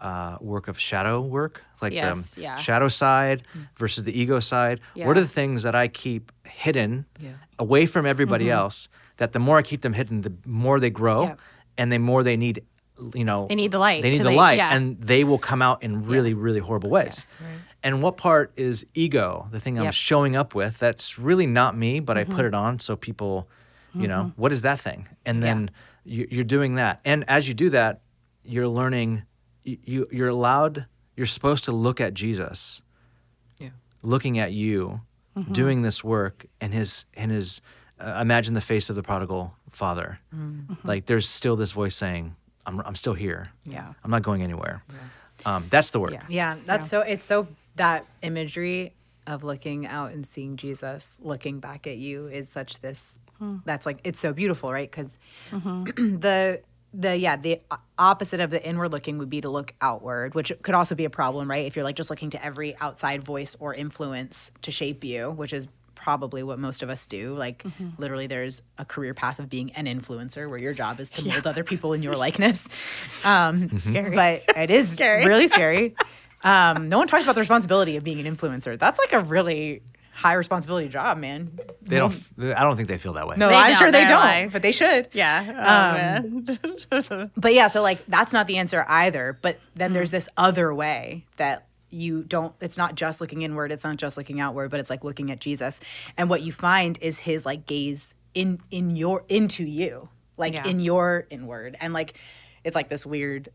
[0.00, 2.56] uh, work of shadow work, like um, Yes, the yeah.
[2.56, 3.68] shadow side mm.
[3.76, 4.80] versus the ego side.
[4.94, 7.32] What are the things that I keep hidden Yeah.
[7.58, 8.58] away from everybody mm-hmm.
[8.58, 8.88] else?
[9.18, 11.34] That the more I keep them hidden, the more they grow, Yeah.
[11.76, 12.64] and the more they need,
[13.14, 14.74] you know, They need the light They need the the- light, yeah.
[14.74, 17.26] and they will come out in really, really horrible ways.
[17.82, 19.48] And what part is ego?
[19.50, 19.94] The thing I'm Yep.
[19.94, 22.46] showing up with that's really not me, but I put mm-hmm.
[22.46, 23.48] it on so people,
[23.94, 24.40] you know, mm-hmm.
[24.40, 25.08] what is that thing?
[25.24, 25.70] And then
[26.04, 28.00] you, you're doing that, and as you do that,
[28.44, 29.22] you're learning.
[29.70, 30.86] You, you you're allowed.
[31.16, 32.80] You're supposed to look at Jesus,
[33.58, 33.70] Yeah.
[34.02, 35.00] looking at you,
[35.52, 37.60] doing this work, and his and his.
[38.00, 40.18] Uh, imagine the face of the prodigal father.
[40.84, 42.34] Like there's still this voice saying,
[42.66, 43.50] "I'm I'm still here.
[43.64, 43.92] Yeah.
[44.02, 44.82] I'm not going anywhere."
[45.44, 46.12] Um, that's the work.
[46.12, 46.22] Yeah.
[46.28, 48.94] Yeah, that's so it's so that imagery
[49.26, 53.18] of looking out and seeing Jesus looking back at you is such this
[53.64, 54.90] that's like it's so beautiful, right?
[54.90, 55.18] Cuz
[55.50, 56.60] the
[56.92, 57.60] the yeah, the
[57.98, 61.10] opposite of the inward looking would be to look outward, which could also be a
[61.10, 61.66] problem, right?
[61.66, 65.52] If you're like just looking to every outside voice or influence to shape you, which
[65.52, 67.34] is probably what most of us do.
[67.34, 67.62] Like
[67.98, 71.46] literally there's a career path of being an influencer where your job is to mold
[71.46, 72.68] other people in your likeness.
[73.22, 74.14] Um Scary.
[74.14, 75.26] but it is Scary.
[75.26, 75.94] really scary.
[76.42, 78.78] Um, no one talks about the responsibility of being an influencer.
[78.78, 79.82] That's like a really
[80.20, 81.50] high responsibility job, man.
[81.80, 82.14] They don't.
[82.38, 83.36] I don't think they feel that way.
[83.38, 83.76] No, They I'm don't.
[83.78, 85.08] sure they They're don't, like- but they should.
[85.14, 86.18] Yeah.
[86.92, 89.38] Oh, um, But yeah, so like that's not the answer either.
[89.40, 90.12] But then there's mm.
[90.12, 94.40] this other way that you don't it's not just looking inward, it's not just looking
[94.40, 95.80] outward, but it's like looking at Jesus.
[96.18, 100.10] And what you find is his like gaze in in your into you.
[100.36, 100.68] Like Yeah.
[100.68, 101.76] in your inward.
[101.80, 102.14] And like
[102.62, 103.48] it's like this weird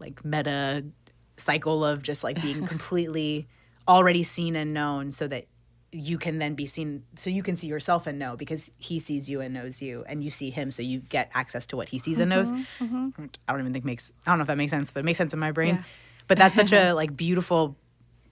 [0.00, 0.84] like meta
[1.36, 3.46] cycle of just like being completely
[3.86, 5.46] already seen and known so that
[5.90, 9.28] you can then be seen so you can see yourself and know because he sees
[9.28, 11.98] you and knows you and you see him so you get access to what he
[11.98, 13.24] sees and knows mm-hmm, mm-hmm.
[13.48, 15.16] i don't even think makes i don't know if that makes sense but it makes
[15.16, 15.82] sense in my brain Yeah.
[16.26, 17.74] but that's such a like beautiful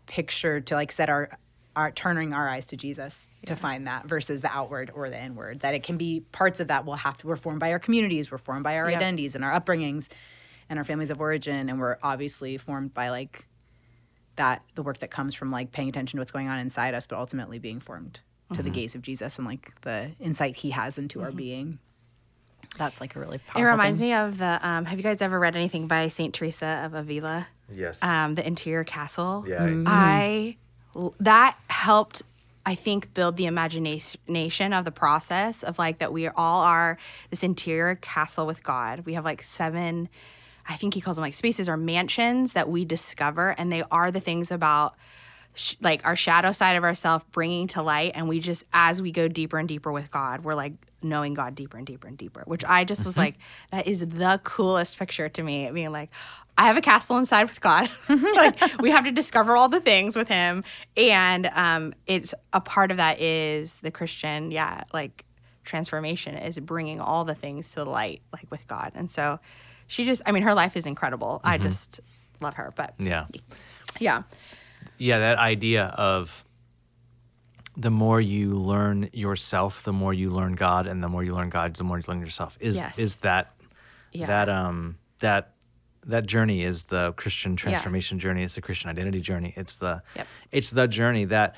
[0.07, 1.31] picture to like set our
[1.75, 5.61] our turning our eyes to jesus to find that versus the outward or the inward
[5.61, 8.31] that it can be parts of that will have to we're formed by our communities
[8.31, 8.97] we're formed by our Yeah.
[8.99, 10.09] identities and our upbringings
[10.69, 13.47] and our families of origin and we're obviously formed by like
[14.37, 17.07] that the work that comes from like paying attention to what's going on inside us
[17.07, 18.21] but ultimately being formed
[18.55, 21.79] to the gaze of jesus and like the insight he has into our being
[22.79, 23.63] that's like a really powerful.
[23.63, 24.09] It reminds thing.
[24.09, 24.59] me of the.
[24.63, 27.47] Um, have you guys ever read anything by Saint Teresa of Avila?
[27.73, 28.03] Yes.
[28.03, 29.45] Um, the Interior Castle.
[29.49, 29.85] Yeah, I- Mhm.
[29.87, 30.57] I
[31.21, 32.23] that helped.
[32.67, 36.99] I think build the imagination of the process of like that we all are
[37.31, 39.01] this interior castle with God.
[39.07, 40.09] We have like seven.
[40.69, 44.11] I think he calls them like spaces or mansions that we discover, and they are
[44.11, 44.97] the things about
[45.57, 49.11] sh- like our shadow side of ourselves bringing to light and we just as we
[49.11, 52.43] go deeper and deeper with god we're like knowing god deeper and deeper and deeper
[52.47, 53.37] which i just was like
[53.73, 56.11] that is the coolest picture to me being like
[56.57, 57.91] i have a castle inside with god.
[58.09, 60.63] Like we have to discover all the things with him
[60.97, 65.25] and um it's a part of that is the christian yeah like
[65.65, 69.41] transformation is bringing all the things to the light like with god and so
[69.87, 72.01] she just i mean her life is incredible i just
[72.41, 73.27] love her but Yeah.
[74.01, 74.23] yeah
[74.99, 76.45] Yeah, that idea of
[77.77, 81.51] the more you learn yourself, the more you learn God, and the more you learn
[81.51, 82.57] God, the more you learn yourself.
[82.61, 82.99] Is Yes.
[82.99, 83.53] is that
[84.13, 84.27] Yeah.
[84.27, 85.53] that um that
[86.07, 88.43] that journey is the Christian transformation journey.
[88.45, 89.53] It's the Christian identity journey.
[89.57, 90.27] It's the Yep.
[90.53, 91.55] it's the journey that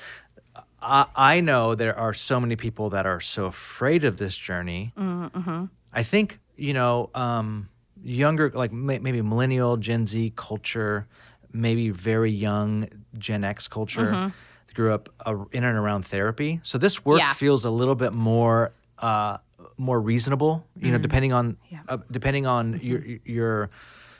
[0.81, 4.91] I, I know there are so many people that are so afraid of this journey.
[4.97, 5.65] Mm-hmm.
[5.93, 7.69] I think you know um,
[8.03, 11.07] younger, like maybe millennial Gen Z culture,
[11.51, 14.31] maybe very young Gen X culture
[14.75, 16.59] grew up uh, in and around therapy.
[16.63, 17.27] So this work Mm-hmm.
[17.27, 17.33] Yeah.
[17.33, 19.37] feels a little bit more uh,
[19.77, 20.65] more reasonable.
[20.79, 21.57] You know, depending on Mm.
[21.69, 21.77] Yeah.
[21.79, 21.93] Mm-hmm.
[21.93, 23.69] uh, depending on your your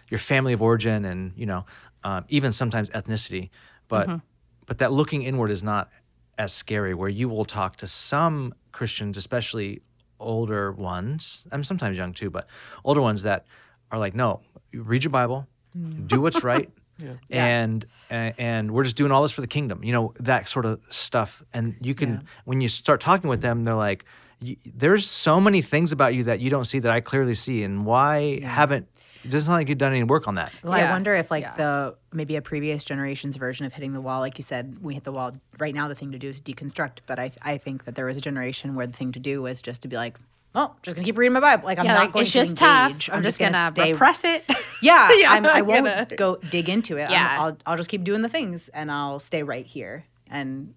[0.10, 1.65] your family of origin and you know
[2.04, 3.50] um, even sometimes ethnicity.
[3.88, 4.18] But Mm-hmm.
[4.65, 5.89] but that looking inward is not
[6.38, 6.94] as scary.
[6.94, 9.82] Where you will talk to some Christians, especially
[10.20, 12.48] older ones, and sometimes young too, but
[12.84, 13.46] older ones that
[13.91, 14.41] are like, no,
[14.73, 15.47] read your Bible,
[16.08, 16.69] do what's right.
[17.32, 20.65] And a- and we're just doing all this for the kingdom, you know that sort
[20.65, 21.41] of stuff.
[21.54, 24.04] And you can when you start talking with them, they're like,
[24.65, 27.86] "There's so many things about you that you don't see that I clearly see, and
[27.86, 28.89] why haven't
[29.23, 30.89] it doesn't sound like you've done any work on that." Well, Yeah.
[30.89, 31.56] I wonder if like Yeah.
[31.56, 35.06] the maybe a previous generation's version of hitting the wall, like you said, we hit
[35.06, 35.32] the wall.
[35.58, 36.97] Right now, the thing to do is deconstruct.
[37.06, 39.62] But I I think that there was a generation where the thing to do was
[39.62, 40.17] just to be like,
[40.56, 41.66] oh, just gonna keep reading my Bible.
[41.66, 42.92] Like I'm yeah, not like, going it's to just tough.
[42.92, 43.10] engage.
[43.12, 43.92] I'm, just gonna, stay.
[43.94, 44.44] repress it.
[44.82, 47.04] Yeah, Yeah, I'm, I won't gonna- go dig into it.
[47.04, 47.36] I'm- Yeah.
[47.40, 50.06] I'll I'll just keep doing the things, and I'll stay right here.
[50.32, 50.74] And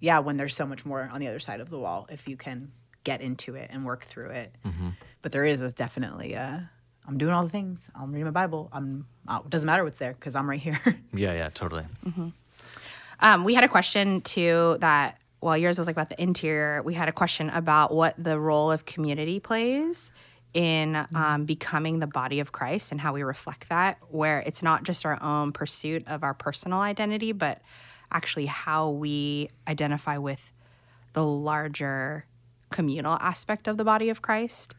[0.00, 2.36] yeah, when there's so much more on the other side of the wall, if you
[2.36, 2.72] can
[3.04, 4.54] get into it and work through it.
[4.66, 4.90] Mm-hmm.
[5.22, 6.70] But there is is definitely a.
[7.06, 7.90] I'm doing all the things.
[7.94, 8.68] I'm reading my Bible.
[8.72, 9.06] I'm.
[9.26, 10.78] Oh, it doesn't matter what's there because I'm right here.
[11.14, 11.84] Yeah, yeah, totally.
[12.06, 12.28] Mm-hmm.
[13.20, 16.94] Um, we had a question too that while yours was like about the interior, we
[16.94, 20.10] had a question about what the role of community plays
[20.54, 24.82] in um, becoming the body of Christ and how we reflect that, where it's not
[24.82, 27.60] just our own pursuit of our personal identity, but
[28.10, 30.52] actually how we identify with
[31.12, 32.24] the larger
[32.70, 34.74] communal aspect of the body of Christ.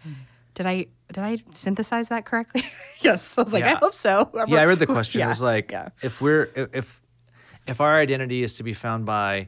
[0.55, 2.63] Did I did I synthesize that correctly?
[2.99, 4.29] yes, I was like, I hope so.
[4.47, 5.19] yeah, I read the question.
[5.19, 5.89] Yeah, It was like, yeah.
[6.01, 7.01] if we're if
[7.67, 9.47] if our identity is to be found by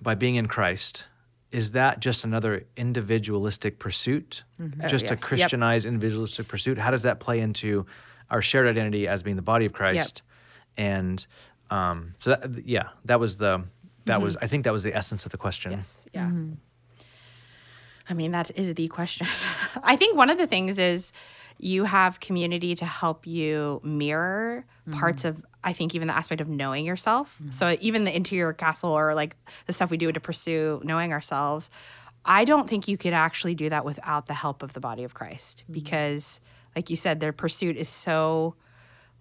[0.00, 1.04] by being in Christ,
[1.50, 4.44] is that just another individualistic pursuit?
[4.60, 4.88] Mm-hmm.
[4.88, 5.12] Just yeah.
[5.12, 5.20] a Yep.
[5.20, 6.78] Christianized individualistic pursuit?
[6.78, 7.86] How does that play into
[8.30, 10.22] our shared identity as being the body of Christ?
[10.76, 11.24] And
[11.70, 13.64] um, so that yeah, that was the
[14.04, 15.72] that was I think that was the essence of the question.
[15.72, 15.78] Mm-hmm.
[15.78, 16.06] Yes.
[16.12, 16.30] Yeah.
[18.08, 19.26] I mean, that is the question.
[19.82, 21.12] I think one of the things is
[21.58, 26.48] you have community to help you mirror parts of, I think, even the aspect of
[26.48, 27.34] knowing yourself.
[27.34, 27.50] Mm-hmm.
[27.50, 31.68] So, even the interior castle or like the stuff we do to pursue knowing ourselves,
[32.24, 35.12] I don't think you could actually do that without the help of the body of
[35.12, 35.74] Christ mm-hmm.
[35.74, 36.40] because,
[36.74, 38.54] like you said, their pursuit is so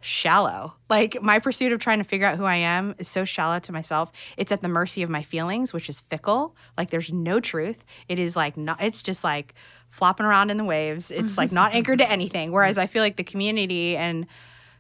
[0.02, 0.76] shallow.
[0.88, 3.72] Like my pursuit of trying to figure out who I am is so shallow to
[3.72, 4.12] myself.
[4.38, 6.56] It's at the mercy of my feelings, which is fickle.
[6.78, 7.84] Like there's no truth.
[8.08, 9.56] It is like not it's just like
[9.90, 11.10] flopping around in the waves.
[11.10, 12.52] It's like not anchored to anything.
[12.52, 14.28] Whereas I feel like the community and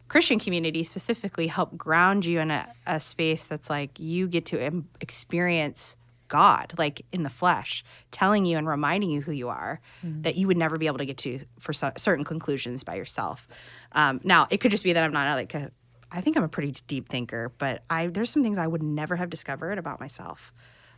[0.07, 4.61] Christian community specifically help ground you in a, a space that's like you get to
[4.61, 5.95] em- experience
[6.27, 10.23] God, like in the flesh, telling you and reminding you who you are mm.
[10.23, 13.47] that you would never be able to get to for cer- certain conclusions by yourself.
[13.91, 15.71] Um, now, it could just be that I'm not like a,
[16.11, 19.15] I think I'm a pretty deep thinker, but I there's some things I would never
[19.15, 20.51] have discovered about myself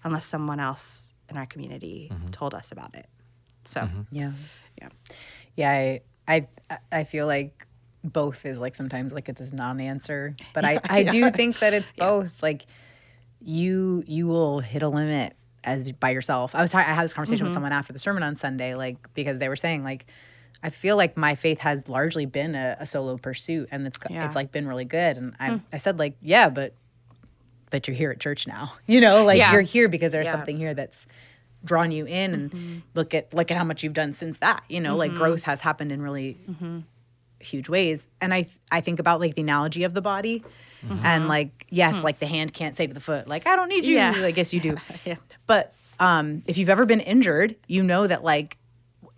[0.03, 2.27] unless someone else in our community mm-hmm.
[2.27, 3.07] told us about it.
[3.65, 4.01] So, mm-hmm.
[4.11, 4.31] Yeah.
[4.81, 4.89] yeah.
[5.55, 6.47] Yeah, I I
[6.91, 7.66] I feel like
[8.07, 11.91] both is like sometimes like it's this non-answer, but I I do think that it's
[11.97, 12.41] both.
[12.41, 12.65] Like
[13.41, 16.55] you you will hit a limit as by yourself.
[16.55, 17.55] I was I had this conversation with mm-hmm.
[17.55, 20.05] someone after the sermon on Sunday, like because they were saying like
[20.63, 24.25] I feel like my faith has largely been a, a solo pursuit, and it's Yeah.
[24.25, 25.17] it's like been really good.
[25.17, 25.57] And I hmm.
[25.71, 26.73] I said like yeah, but
[27.69, 29.53] but you're here at church now, you know, like Yeah.
[29.53, 30.31] you're here because there's Yeah.
[30.31, 31.05] something here that's
[31.63, 32.77] drawn you in and mm-hmm.
[32.93, 35.19] look at look at how much you've done since that you know like mm-hmm.
[35.19, 36.37] growth has happened in really
[37.39, 38.07] huge ways.
[38.21, 40.43] And i i think about like the analogy of the body
[41.03, 43.27] and like yes like the hand can't say to the foot.
[43.27, 43.95] Like i don't need you.
[43.95, 44.13] Yeah.
[44.17, 44.77] i guess you do.
[45.05, 45.15] Yeah.
[45.45, 48.57] but um if you've ever been injured you know that like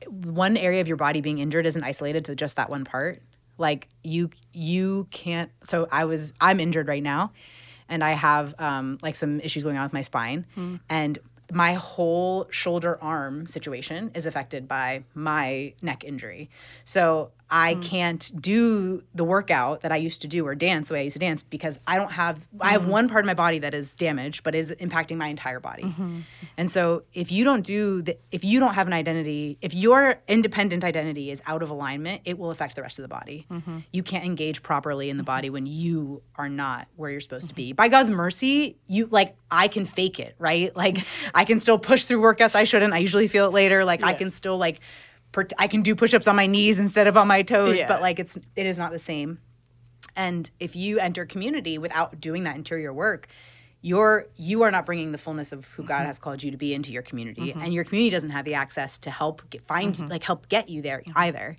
[0.09, 3.21] one area of your body being injured isn't isolated to just that one part.
[3.57, 7.31] Like you you can't so i was i'm injured right now
[7.91, 10.45] and I have um, like some issues going on with my spine,
[10.89, 11.17] and
[11.51, 16.51] my whole shoulder arm situation is affected by my neck injury.
[16.85, 17.83] So I mm.
[17.83, 21.15] can't do the workout that I used to do or dance the way I used
[21.15, 22.91] to dance because I don't have I have mm-hmm.
[22.91, 25.83] one part of my body that is damaged but is impacting my entire body.
[25.83, 26.19] Mm-hmm.
[26.57, 30.21] And so if you don't do the if you don't have an identity, if your
[30.27, 33.45] independent identity is out of alignment, it will affect the rest of the body.
[33.51, 33.79] Mm-hmm.
[33.91, 37.55] You can't engage properly in the body when you are not where you're supposed to
[37.55, 37.73] be.
[37.73, 40.75] By God's mercy, you like I can fake it, right?
[40.79, 40.99] Like
[41.35, 42.93] I can still push through workouts I shouldn't.
[42.93, 43.83] I usually feel it later.
[43.83, 44.79] Like I can still like
[45.57, 47.87] I can do push-ups on my knees instead of on my toes, Yeah.
[47.87, 49.39] but like it's it is not the same.
[50.15, 53.27] And if you enter community without doing that interior work,
[53.81, 56.05] you're you are not bringing the fullness of who God mm-hmm.
[56.07, 57.61] has called you to be into your community, mm-hmm.
[57.61, 60.07] and your community doesn't have the access to help get, find mm-hmm.
[60.07, 61.55] like help get you there either.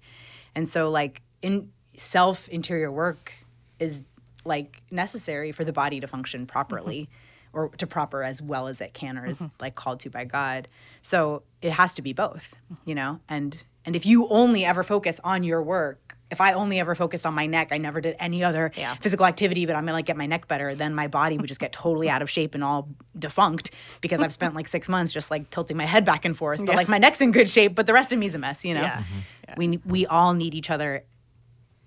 [0.54, 3.32] And so like in self interior work
[3.78, 4.02] is
[4.44, 7.08] like necessary for the body to function properly
[7.52, 9.54] or to proper as well as it can or is mm-hmm.
[9.60, 10.68] like called to by God.
[11.02, 13.20] So it has to be both, you know?
[13.28, 17.26] And and if you only ever focus on your work, if I only ever focused
[17.26, 18.94] on my neck, I never did any other Yeah.
[19.00, 21.60] physical activity, but I'm gonna like get my neck better, then my body would just
[21.60, 25.30] get totally out of shape and all defunct because I've spent like six months just
[25.30, 26.64] like tilting my head back and forth.
[26.64, 28.74] But like my neck's in good shape, but the rest of me's a mess, you
[28.74, 28.82] know?
[28.82, 28.98] Yeah.
[28.98, 29.54] Mm-hmm.
[29.56, 31.04] We we all need each other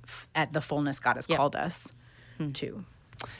[0.03, 1.87] f- at the fullness God has called us
[2.37, 2.51] hmm.
[2.51, 2.83] to.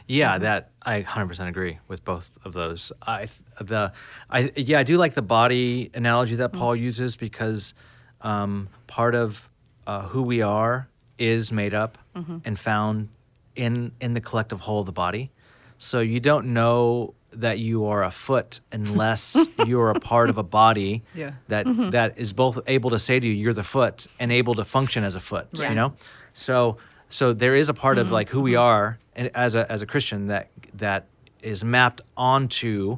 [0.08, 2.92] Yeah, that I 100% agree with both of those.
[3.02, 3.28] I
[3.60, 3.92] the
[4.30, 7.74] I yeah, I do like the body analogy that Paul uses because
[8.22, 9.50] um, part of
[9.88, 11.98] uh, who we are is made up
[12.46, 13.10] and found
[13.56, 15.32] in in the collective whole of the body.
[15.78, 20.44] So you don't know that you are a foot unless you're a part of a
[20.44, 21.32] body Yeah.
[21.48, 24.64] that that is both able to say to you you're the foot and able to
[24.64, 25.70] function as a foot Right.
[25.70, 25.94] you know
[26.34, 26.78] so
[27.14, 28.14] so there is a part of mm-hmm.
[28.16, 28.62] like who we mm-hmm.
[28.62, 31.06] are and as a as a christian that that
[31.42, 32.98] is mapped onto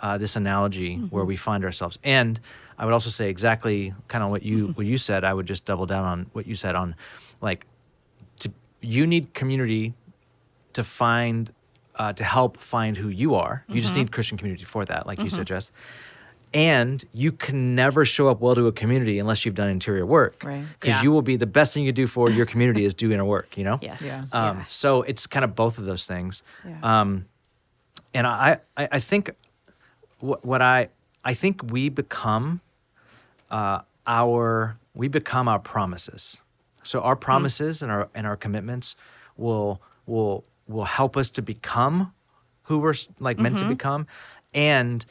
[0.00, 1.06] uh, this analogy mm-hmm.
[1.06, 1.98] where we find ourselves.
[2.04, 2.40] And
[2.78, 5.64] i would also say exactly kind of what you what you said i would just
[5.64, 6.94] double down on what you said on
[7.40, 7.66] like
[8.40, 9.94] to you need community
[10.74, 11.52] to find
[11.96, 13.64] uh, to help find who you are.
[13.68, 15.70] You just need Christian community for that, like you suggest.
[16.54, 20.42] And you can never show up well to a community unless you've done interior work,
[20.44, 20.64] Right.
[20.80, 21.02] Because Yeah.
[21.02, 23.56] you will be the best thing you do for your community is do inner work.
[23.58, 23.78] You know.
[23.82, 24.00] Yes.
[24.00, 24.24] Yeah.
[24.32, 24.64] Um, Yeah.
[24.66, 26.42] So it's kind of both of those things.
[26.64, 26.78] Yeah.
[27.00, 27.26] Um,
[28.14, 29.32] and I, I, I think
[30.20, 30.88] what, what I,
[31.24, 32.60] I think we become
[33.50, 36.36] uh, our, we become our promises.
[36.84, 38.94] So our promises and our and our commitments
[39.36, 42.12] will will will help us to become
[42.64, 44.06] who we're like meant to become,
[44.52, 45.04] and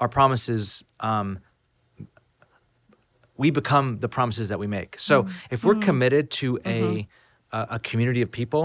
[0.00, 1.38] our promises um,
[3.36, 4.98] we become the promises that we make.
[4.98, 5.32] So mm-hmm.
[5.50, 5.82] if we're mm-hmm.
[5.82, 6.98] committed to a, mm-hmm.
[7.52, 8.64] a a community of people,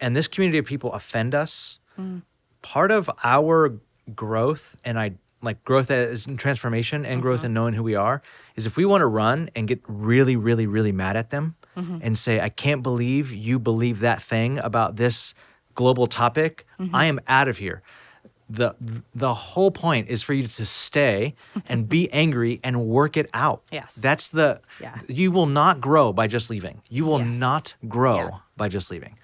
[0.00, 2.22] and this community of people offend us, mm.
[2.60, 3.78] part of our
[4.14, 7.46] growth and I like growth as transformation and growth uh-huh.
[7.46, 8.22] in knowing who we are
[8.56, 11.54] is if we want to run and get really, really, really mad at them
[12.02, 15.34] and say, I can't believe you believe that thing about this
[15.74, 16.66] global topic.
[16.94, 17.82] I am out of here
[18.48, 18.74] the
[19.14, 21.34] the whole point is for you to stay
[21.68, 23.62] and be angry and work it out.
[23.72, 23.94] Yes.
[23.96, 24.98] That's the Yeah.
[25.08, 26.82] you will not grow by just leaving.
[26.88, 27.36] You will Yes.
[27.36, 28.30] not grow Yeah.
[28.56, 29.16] by just leaving.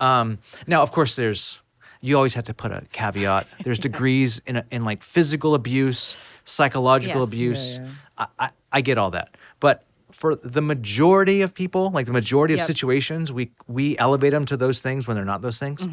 [0.00, 1.58] Um, now, of course, there's
[2.00, 3.46] you always have to put a caveat.
[3.62, 7.28] There's degrees in in like physical abuse, psychological Yes.
[7.28, 7.76] abuse.
[7.78, 12.12] Yeah, I, I I get all that, but for the majority of people, like the
[12.12, 15.86] majority of situations, we we elevate them to those things when they're not those things.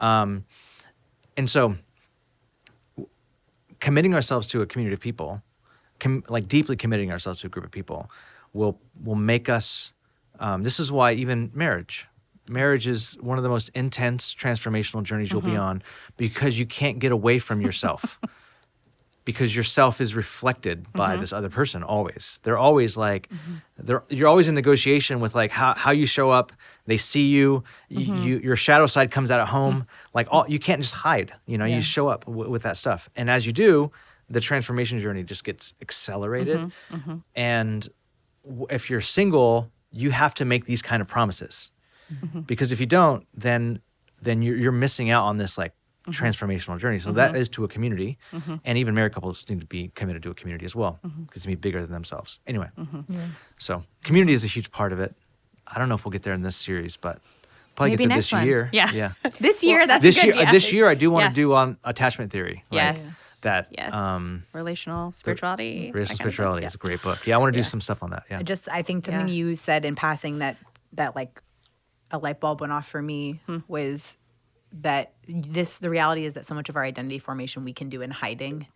[0.00, 0.44] Um,
[1.36, 1.76] and so
[3.86, 5.40] committing ourselves to a community of people,
[6.00, 8.10] com- like deeply committing ourselves to a group of people,
[8.52, 9.92] will will make us.
[10.40, 12.08] Um, this is why even marriage,
[12.48, 15.84] marriage is one of the most intense transformational journeys you'll be on
[16.16, 18.18] because you can't get away from yourself.
[19.26, 21.20] because yourself is reflected by mm-hmm.
[21.20, 22.40] this other person always.
[22.44, 23.56] They're always like, mm-hmm.
[23.76, 26.52] they're you're always in negotiation with like how, how you show up.
[26.86, 28.22] They see you, y- mm-hmm.
[28.24, 29.86] you, your shadow side comes out at home.
[30.14, 31.34] Like all you can't just hide.
[31.44, 31.74] You know, Yeah.
[31.76, 33.90] you show up w- with that stuff, and as you do,
[34.30, 36.72] the transformation journey just gets accelerated.
[37.34, 37.88] And
[38.44, 41.72] w- if you're single, you have to make these kind of promises
[42.46, 43.80] because if you don't, then
[44.22, 45.72] then you're, you're missing out on this like
[46.06, 46.24] Mm-hmm.
[46.24, 46.98] transformational journey.
[46.98, 47.40] So that mm-hmm.
[47.40, 48.56] is to a community, mm-hmm.
[48.64, 51.46] and even married couples need to be committed to a community as well because it's
[51.46, 52.38] gonna be bigger than themselves.
[52.46, 52.68] Anyway,
[53.58, 55.14] so community is a huge part of it.
[55.66, 57.20] I don't know if we'll get there in this series, but
[57.74, 58.46] probably Maybe get through next this one.
[58.46, 58.70] year.
[58.72, 58.90] Yeah.
[58.92, 59.12] yeah.
[59.40, 60.52] This year, that's this a good, year, yeah.
[60.52, 61.34] this year, I do want Yes.
[61.34, 62.64] to do on attachment theory.
[62.70, 63.38] like, Yes.
[63.42, 63.92] that Yes.
[63.92, 65.90] um, relational spirituality.
[65.92, 66.16] Relational kind of thing.
[66.16, 66.66] spirituality Yeah.
[66.68, 67.26] is a great book.
[67.26, 67.70] Yeah, I want to do Yeah.
[67.70, 68.24] some stuff on that.
[68.30, 68.38] Yeah.
[68.38, 69.34] I just I think something Yeah.
[69.34, 70.56] you said in passing that
[70.92, 71.42] that like
[72.10, 73.58] a light bulb went off for me hmm.
[73.68, 74.16] was
[74.82, 78.02] that this the reality is that so much of our identity formation we can do
[78.02, 78.66] in hiding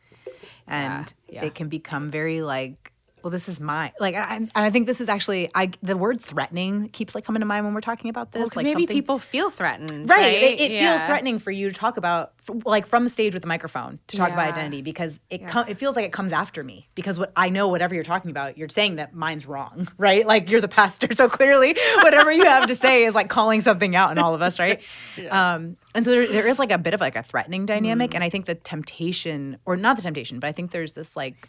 [0.66, 1.44] and Yeah.
[1.44, 2.92] it can become very like
[3.22, 6.20] well this is my like I, and I think this is actually I the word
[6.20, 8.96] threatening keeps like coming to mind when we're talking about this Because like maybe something-
[8.96, 10.08] people feel threatened.
[10.08, 10.42] right, Right.
[10.42, 12.32] it, it feels threatening for you to talk about
[12.64, 15.74] like from the stage with the microphone to talk about identity because it com- it
[15.78, 18.68] feels like it comes after me because what I know whatever you're talking about you're
[18.68, 20.26] saying that mine's wrong right?
[20.26, 23.94] Like you're the pastor so clearly whatever you have to say is like calling something
[23.96, 24.82] out in all of us right?
[25.30, 28.22] Um and so there, there is like a bit of like a threatening dynamic and
[28.22, 31.48] I think the temptation or not the temptation but I think there's this like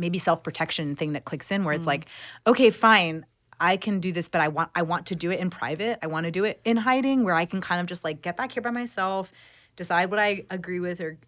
[0.00, 1.88] maybe self-protection thing that clicks in where it's mm.
[1.88, 2.06] like
[2.46, 3.24] okay fine
[3.60, 5.98] i can do this but i want i want to do it in private.
[6.02, 8.36] I want to do it in hiding where i can kind of just like get
[8.36, 9.32] back here by myself
[9.76, 11.18] decide what i agree with or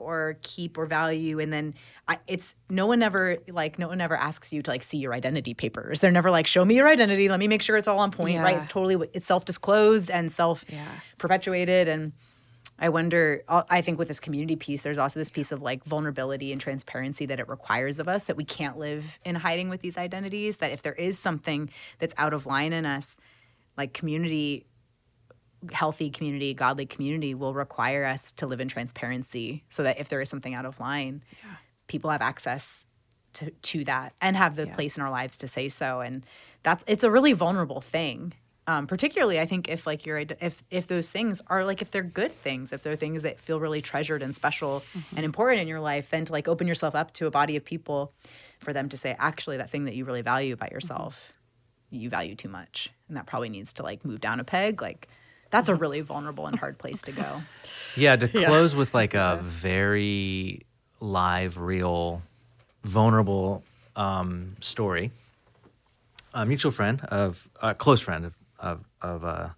[0.00, 1.74] or keep or value and then
[2.06, 5.12] I, it's no one ever like no one ever asks you to like see your
[5.12, 6.00] identity papers.
[6.00, 7.28] They're never like show me your identity.
[7.28, 8.58] Let me make sure it's all on point right?
[8.58, 10.64] It's totally it's self-disclosed and self
[11.18, 12.12] perpetuated and
[12.80, 16.52] I wonder, I think with this community piece, there's also this piece of like vulnerability
[16.52, 19.98] and transparency that it requires of us that we can't live in hiding with these
[19.98, 20.58] identities.
[20.58, 23.18] That if there is something that's out of line in us,
[23.76, 24.66] like community,
[25.72, 30.20] healthy community, godly community will require us to live in transparency so that if there
[30.20, 31.24] is something out of line,
[31.88, 32.86] people have access
[33.32, 36.00] to, to that and have the place in our lives to say so.
[36.00, 36.24] And
[36.62, 38.34] that's, it's a really vulnerable thing.
[38.68, 41.90] Um, particularly, I think if like your ide- if if those things are like if
[41.90, 44.82] they're good things, if they're things that feel really treasured and special
[45.16, 47.64] and important in your life, then to like open yourself up to a body of
[47.64, 48.12] people,
[48.58, 51.32] for them to say, actually, that thing that you really value about yourself,
[51.88, 54.82] you value too much, and that probably needs to like move down a peg.
[54.82, 55.08] Like,
[55.48, 57.42] that's a really vulnerable and hard place to go.
[57.96, 60.66] Yeah, to close with like a very
[61.00, 62.22] live, real,
[62.84, 63.64] vulnerable
[63.96, 65.10] um, story.
[66.34, 69.48] A mutual friend of a close friend of of, of uh,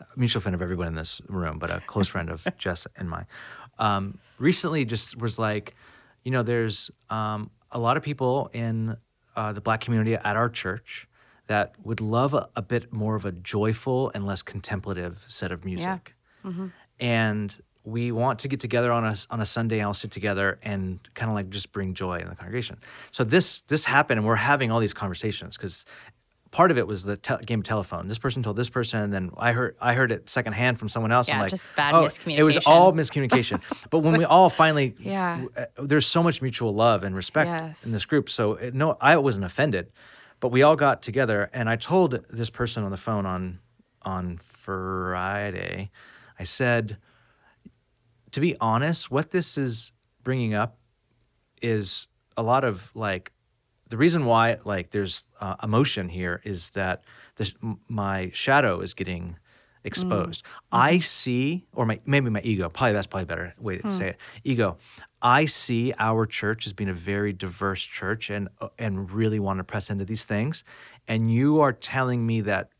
[0.00, 3.08] a mutual friend of everyone in this room, but a close friend of Jess and
[3.08, 3.26] mine.
[3.78, 5.74] Um, recently, just was like,
[6.24, 8.96] you know, there's um, a lot of people in
[9.36, 11.08] uh, the black community at our church
[11.46, 15.64] that would love a, a bit more of a joyful and less contemplative set of
[15.64, 16.14] music
[16.98, 19.80] and we want to get together on a on a Sunday.
[19.80, 22.78] I'll sit together and kind of like just bring joy in the congregation.
[23.12, 25.84] So this this happened, and we're having all these conversations because
[26.50, 28.08] part of it was the te- game of telephone.
[28.08, 31.12] This person told this person, and then I heard I heard it secondhand from someone
[31.12, 31.28] else.
[31.28, 33.60] I'm Yeah, like, just bad oh, It was all miscommunication.
[33.90, 35.44] but when we all finally, Yeah.
[35.56, 37.84] uh, there's so much mutual love and respect Yes.
[37.84, 38.28] in this group.
[38.30, 39.90] So it, no, I wasn't offended,
[40.40, 43.58] but we all got together, and I told this person on the phone on
[44.02, 45.90] on Friday,
[46.38, 46.98] I said,
[48.32, 49.92] to be honest, what this is
[50.22, 50.78] bringing up
[51.62, 53.32] is a lot of like
[53.88, 57.02] the reason why like there's uh, emotion here is that
[57.36, 57.54] this,
[57.88, 59.36] my shadow is getting
[59.84, 60.42] exposed.
[60.72, 62.68] I see, or my maybe my ego.
[62.68, 64.16] Probably that's probably a better way to say it.
[64.44, 64.78] Ego.
[65.22, 69.58] I see our church as being a very diverse church and uh, and really want
[69.58, 70.64] to press into these things.
[71.08, 72.70] And you are telling me that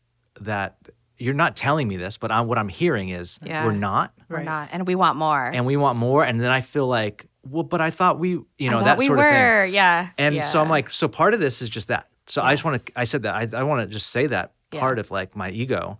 [0.41, 0.77] that
[1.17, 3.65] you're not telling me this, but I, what I'm hearing is Yeah.
[3.65, 5.45] we're not We're not, and we want more.
[5.47, 8.69] and we want more and then i feel like well but i thought we you
[8.69, 9.73] know that we sort were, of thing.
[9.73, 10.09] yeah.
[10.17, 12.07] and so i'm like so part of this is just that.
[12.27, 14.53] So i just want to i said that i, I want to just say that
[14.71, 14.79] Yeah.
[14.79, 15.99] part of like my ego.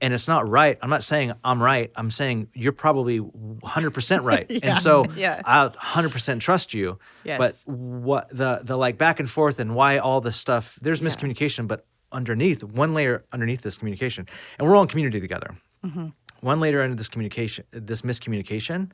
[0.00, 0.76] And it's not right.
[0.82, 1.90] I'm not saying i'm right.
[1.96, 4.46] I'm saying you're probably 100% right.
[4.62, 5.40] And so Yeah.
[5.44, 6.98] i'll 100% trust you.
[7.24, 7.38] Yes.
[7.38, 11.66] but what the the like back and forth and why all this stuff there's miscommunication
[11.66, 14.26] but underneath one layer underneath this communication
[14.58, 15.56] and we're all in community together.
[15.84, 16.08] Mm-hmm.
[16.40, 18.90] one layer into this communication this miscommunication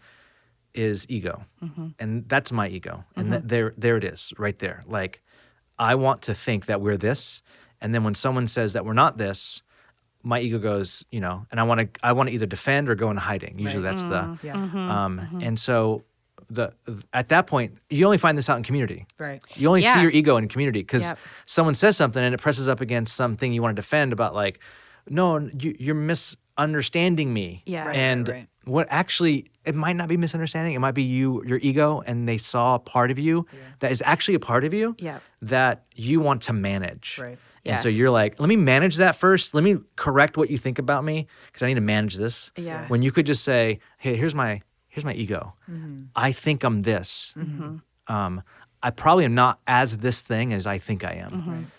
[0.75, 1.89] is ego Mm-hmm.
[1.99, 5.21] and that's my ego and th- there there it is right there like
[5.79, 7.43] i want to think that we're this
[7.81, 9.63] and then when someone says that we're not this
[10.23, 12.95] my ego goes you know and i want to i want to either defend or
[12.95, 14.55] go into hiding usually that's the Yeah.
[14.55, 16.05] um and so
[16.49, 16.73] the
[17.13, 19.43] at that point you only find this out in community Right.
[19.57, 21.19] you only see your ego in community because Yep.
[21.47, 24.59] someone says something and it presses up against something you want to defend about like
[25.09, 27.87] no you, you're misunderstanding me Yeah.
[27.87, 28.49] Right, and right, right.
[28.65, 30.75] What actually it might not be misunderstanding.
[30.75, 33.47] It might be you your ego and they saw a part of you
[33.81, 35.23] that is actually a part of you Yep.
[35.43, 37.19] that you want to manage.
[37.21, 37.39] Right.
[37.65, 39.55] and so you're like let me manage that first.
[39.55, 42.53] Let me correct what you think about me because i need to manage this.
[42.57, 42.87] Yeah.
[42.89, 45.55] when you could just say hey here's my here's my ego.
[45.71, 46.03] Mm-hmm.
[46.17, 47.33] i think i'm this.
[47.37, 47.63] Mm-hmm.
[47.63, 48.13] Mm-hmm.
[48.15, 48.43] Um,
[48.83, 51.31] i probably am not as this thing as i think i am.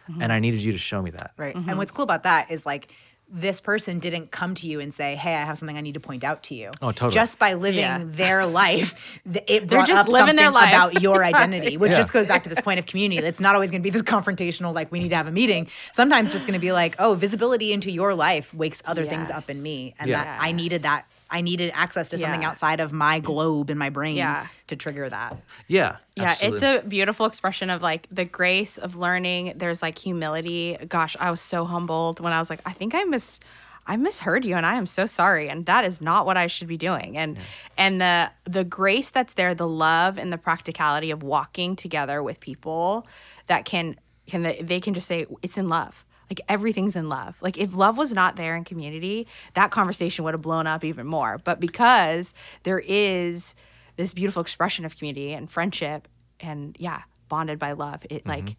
[0.08, 0.22] Mm-hmm.
[0.22, 1.32] And i needed you to show me that.
[1.38, 1.56] Right.
[1.56, 2.92] And what's cool about that is like
[3.34, 6.00] this person didn't come to you and say, "Hey, I have something I need to
[6.00, 7.14] point out to you." Oh, totally.
[7.14, 8.00] Just by living Yeah.
[8.04, 8.94] their life,
[9.26, 10.70] it They're brought just up living their life.
[10.70, 11.98] about your identity, which Yeah.
[11.98, 13.26] just goes back to this point of community.
[13.26, 15.68] It's not always going to be this confrontational, like we need to have a meeting.
[15.94, 19.50] Sometimes just going to be like, "Oh, visibility into your life wakes other things up
[19.50, 20.24] in me," and Yeah.
[20.24, 21.06] that I needed that.
[21.32, 22.50] I needed access to something Yeah.
[22.50, 24.48] outside of my globe in my brain Yeah.
[24.68, 25.38] to trigger that.
[25.68, 25.96] Yeah.
[26.16, 26.68] Yeah, absolutely.
[26.68, 29.54] it's a beautiful expression of like the grace of learning.
[29.56, 30.78] There's like humility.
[30.90, 33.40] Gosh, I was so humbled when I was like, I think I miss
[33.88, 36.68] I misheard you and I am so sorry and that is not what I should
[36.68, 37.18] be doing.
[37.18, 37.38] And
[37.78, 42.40] and the the grace that's there, the love and the practicality of walking together with
[42.40, 43.08] people
[43.48, 43.96] that can
[44.28, 46.06] can they, they can just say it's in love.
[46.32, 47.36] Like everything's in love.
[47.42, 51.06] Like if love was not there in community, that conversation would have blown up even
[51.06, 51.38] more.
[51.44, 53.54] But because there is
[53.98, 56.08] this beautiful expression of community and friendship
[56.40, 58.56] and yeah, bonded by love, it like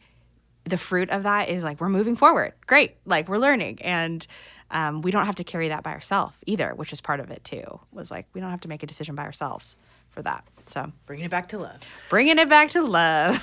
[0.64, 2.52] the fruit of that is like we're moving forward.
[2.66, 2.96] Great.
[3.06, 3.80] Like we're learning.
[3.80, 4.26] And
[4.70, 7.42] um, we don't have to carry that by ourselves either, which is part of it
[7.42, 7.80] too.
[7.90, 9.76] Was like we don't have to make a decision by ourselves
[10.10, 10.44] for that.
[10.66, 11.78] So Bringing it back to love.
[12.10, 13.42] bringing it back to love.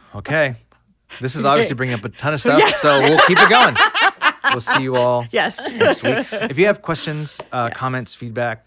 [0.16, 0.56] okay.
[1.20, 3.76] This is obviously bringing up a ton of stuff, so we'll keep it going.
[4.50, 5.58] We'll see you all yes.
[5.74, 6.26] next week.
[6.50, 8.64] If you have questions, uh, comments, feedback,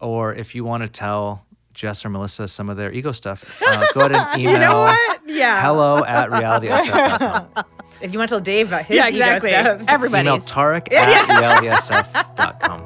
[0.00, 3.86] or if you want to tell Jess or Melissa some of their ego stuff, uh,
[3.94, 5.20] go ahead and email you know what?
[5.26, 5.62] Yeah.
[5.62, 7.64] hello at realitysf.com.
[8.00, 9.50] If you want to tell Dave about his Yeah, ego exactly.
[9.50, 12.84] stuff, Email Everybody's Tarek at realitysf.com.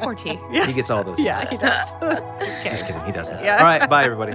[0.00, 0.38] poor T.
[0.66, 1.18] He gets all those.
[1.18, 1.50] Yeah, emails.
[1.50, 2.64] he does.
[2.64, 3.04] Just kidding.
[3.04, 3.42] He doesn't.
[3.42, 3.58] Yeah.
[3.58, 3.88] All right.
[3.88, 4.34] Bye, everybody.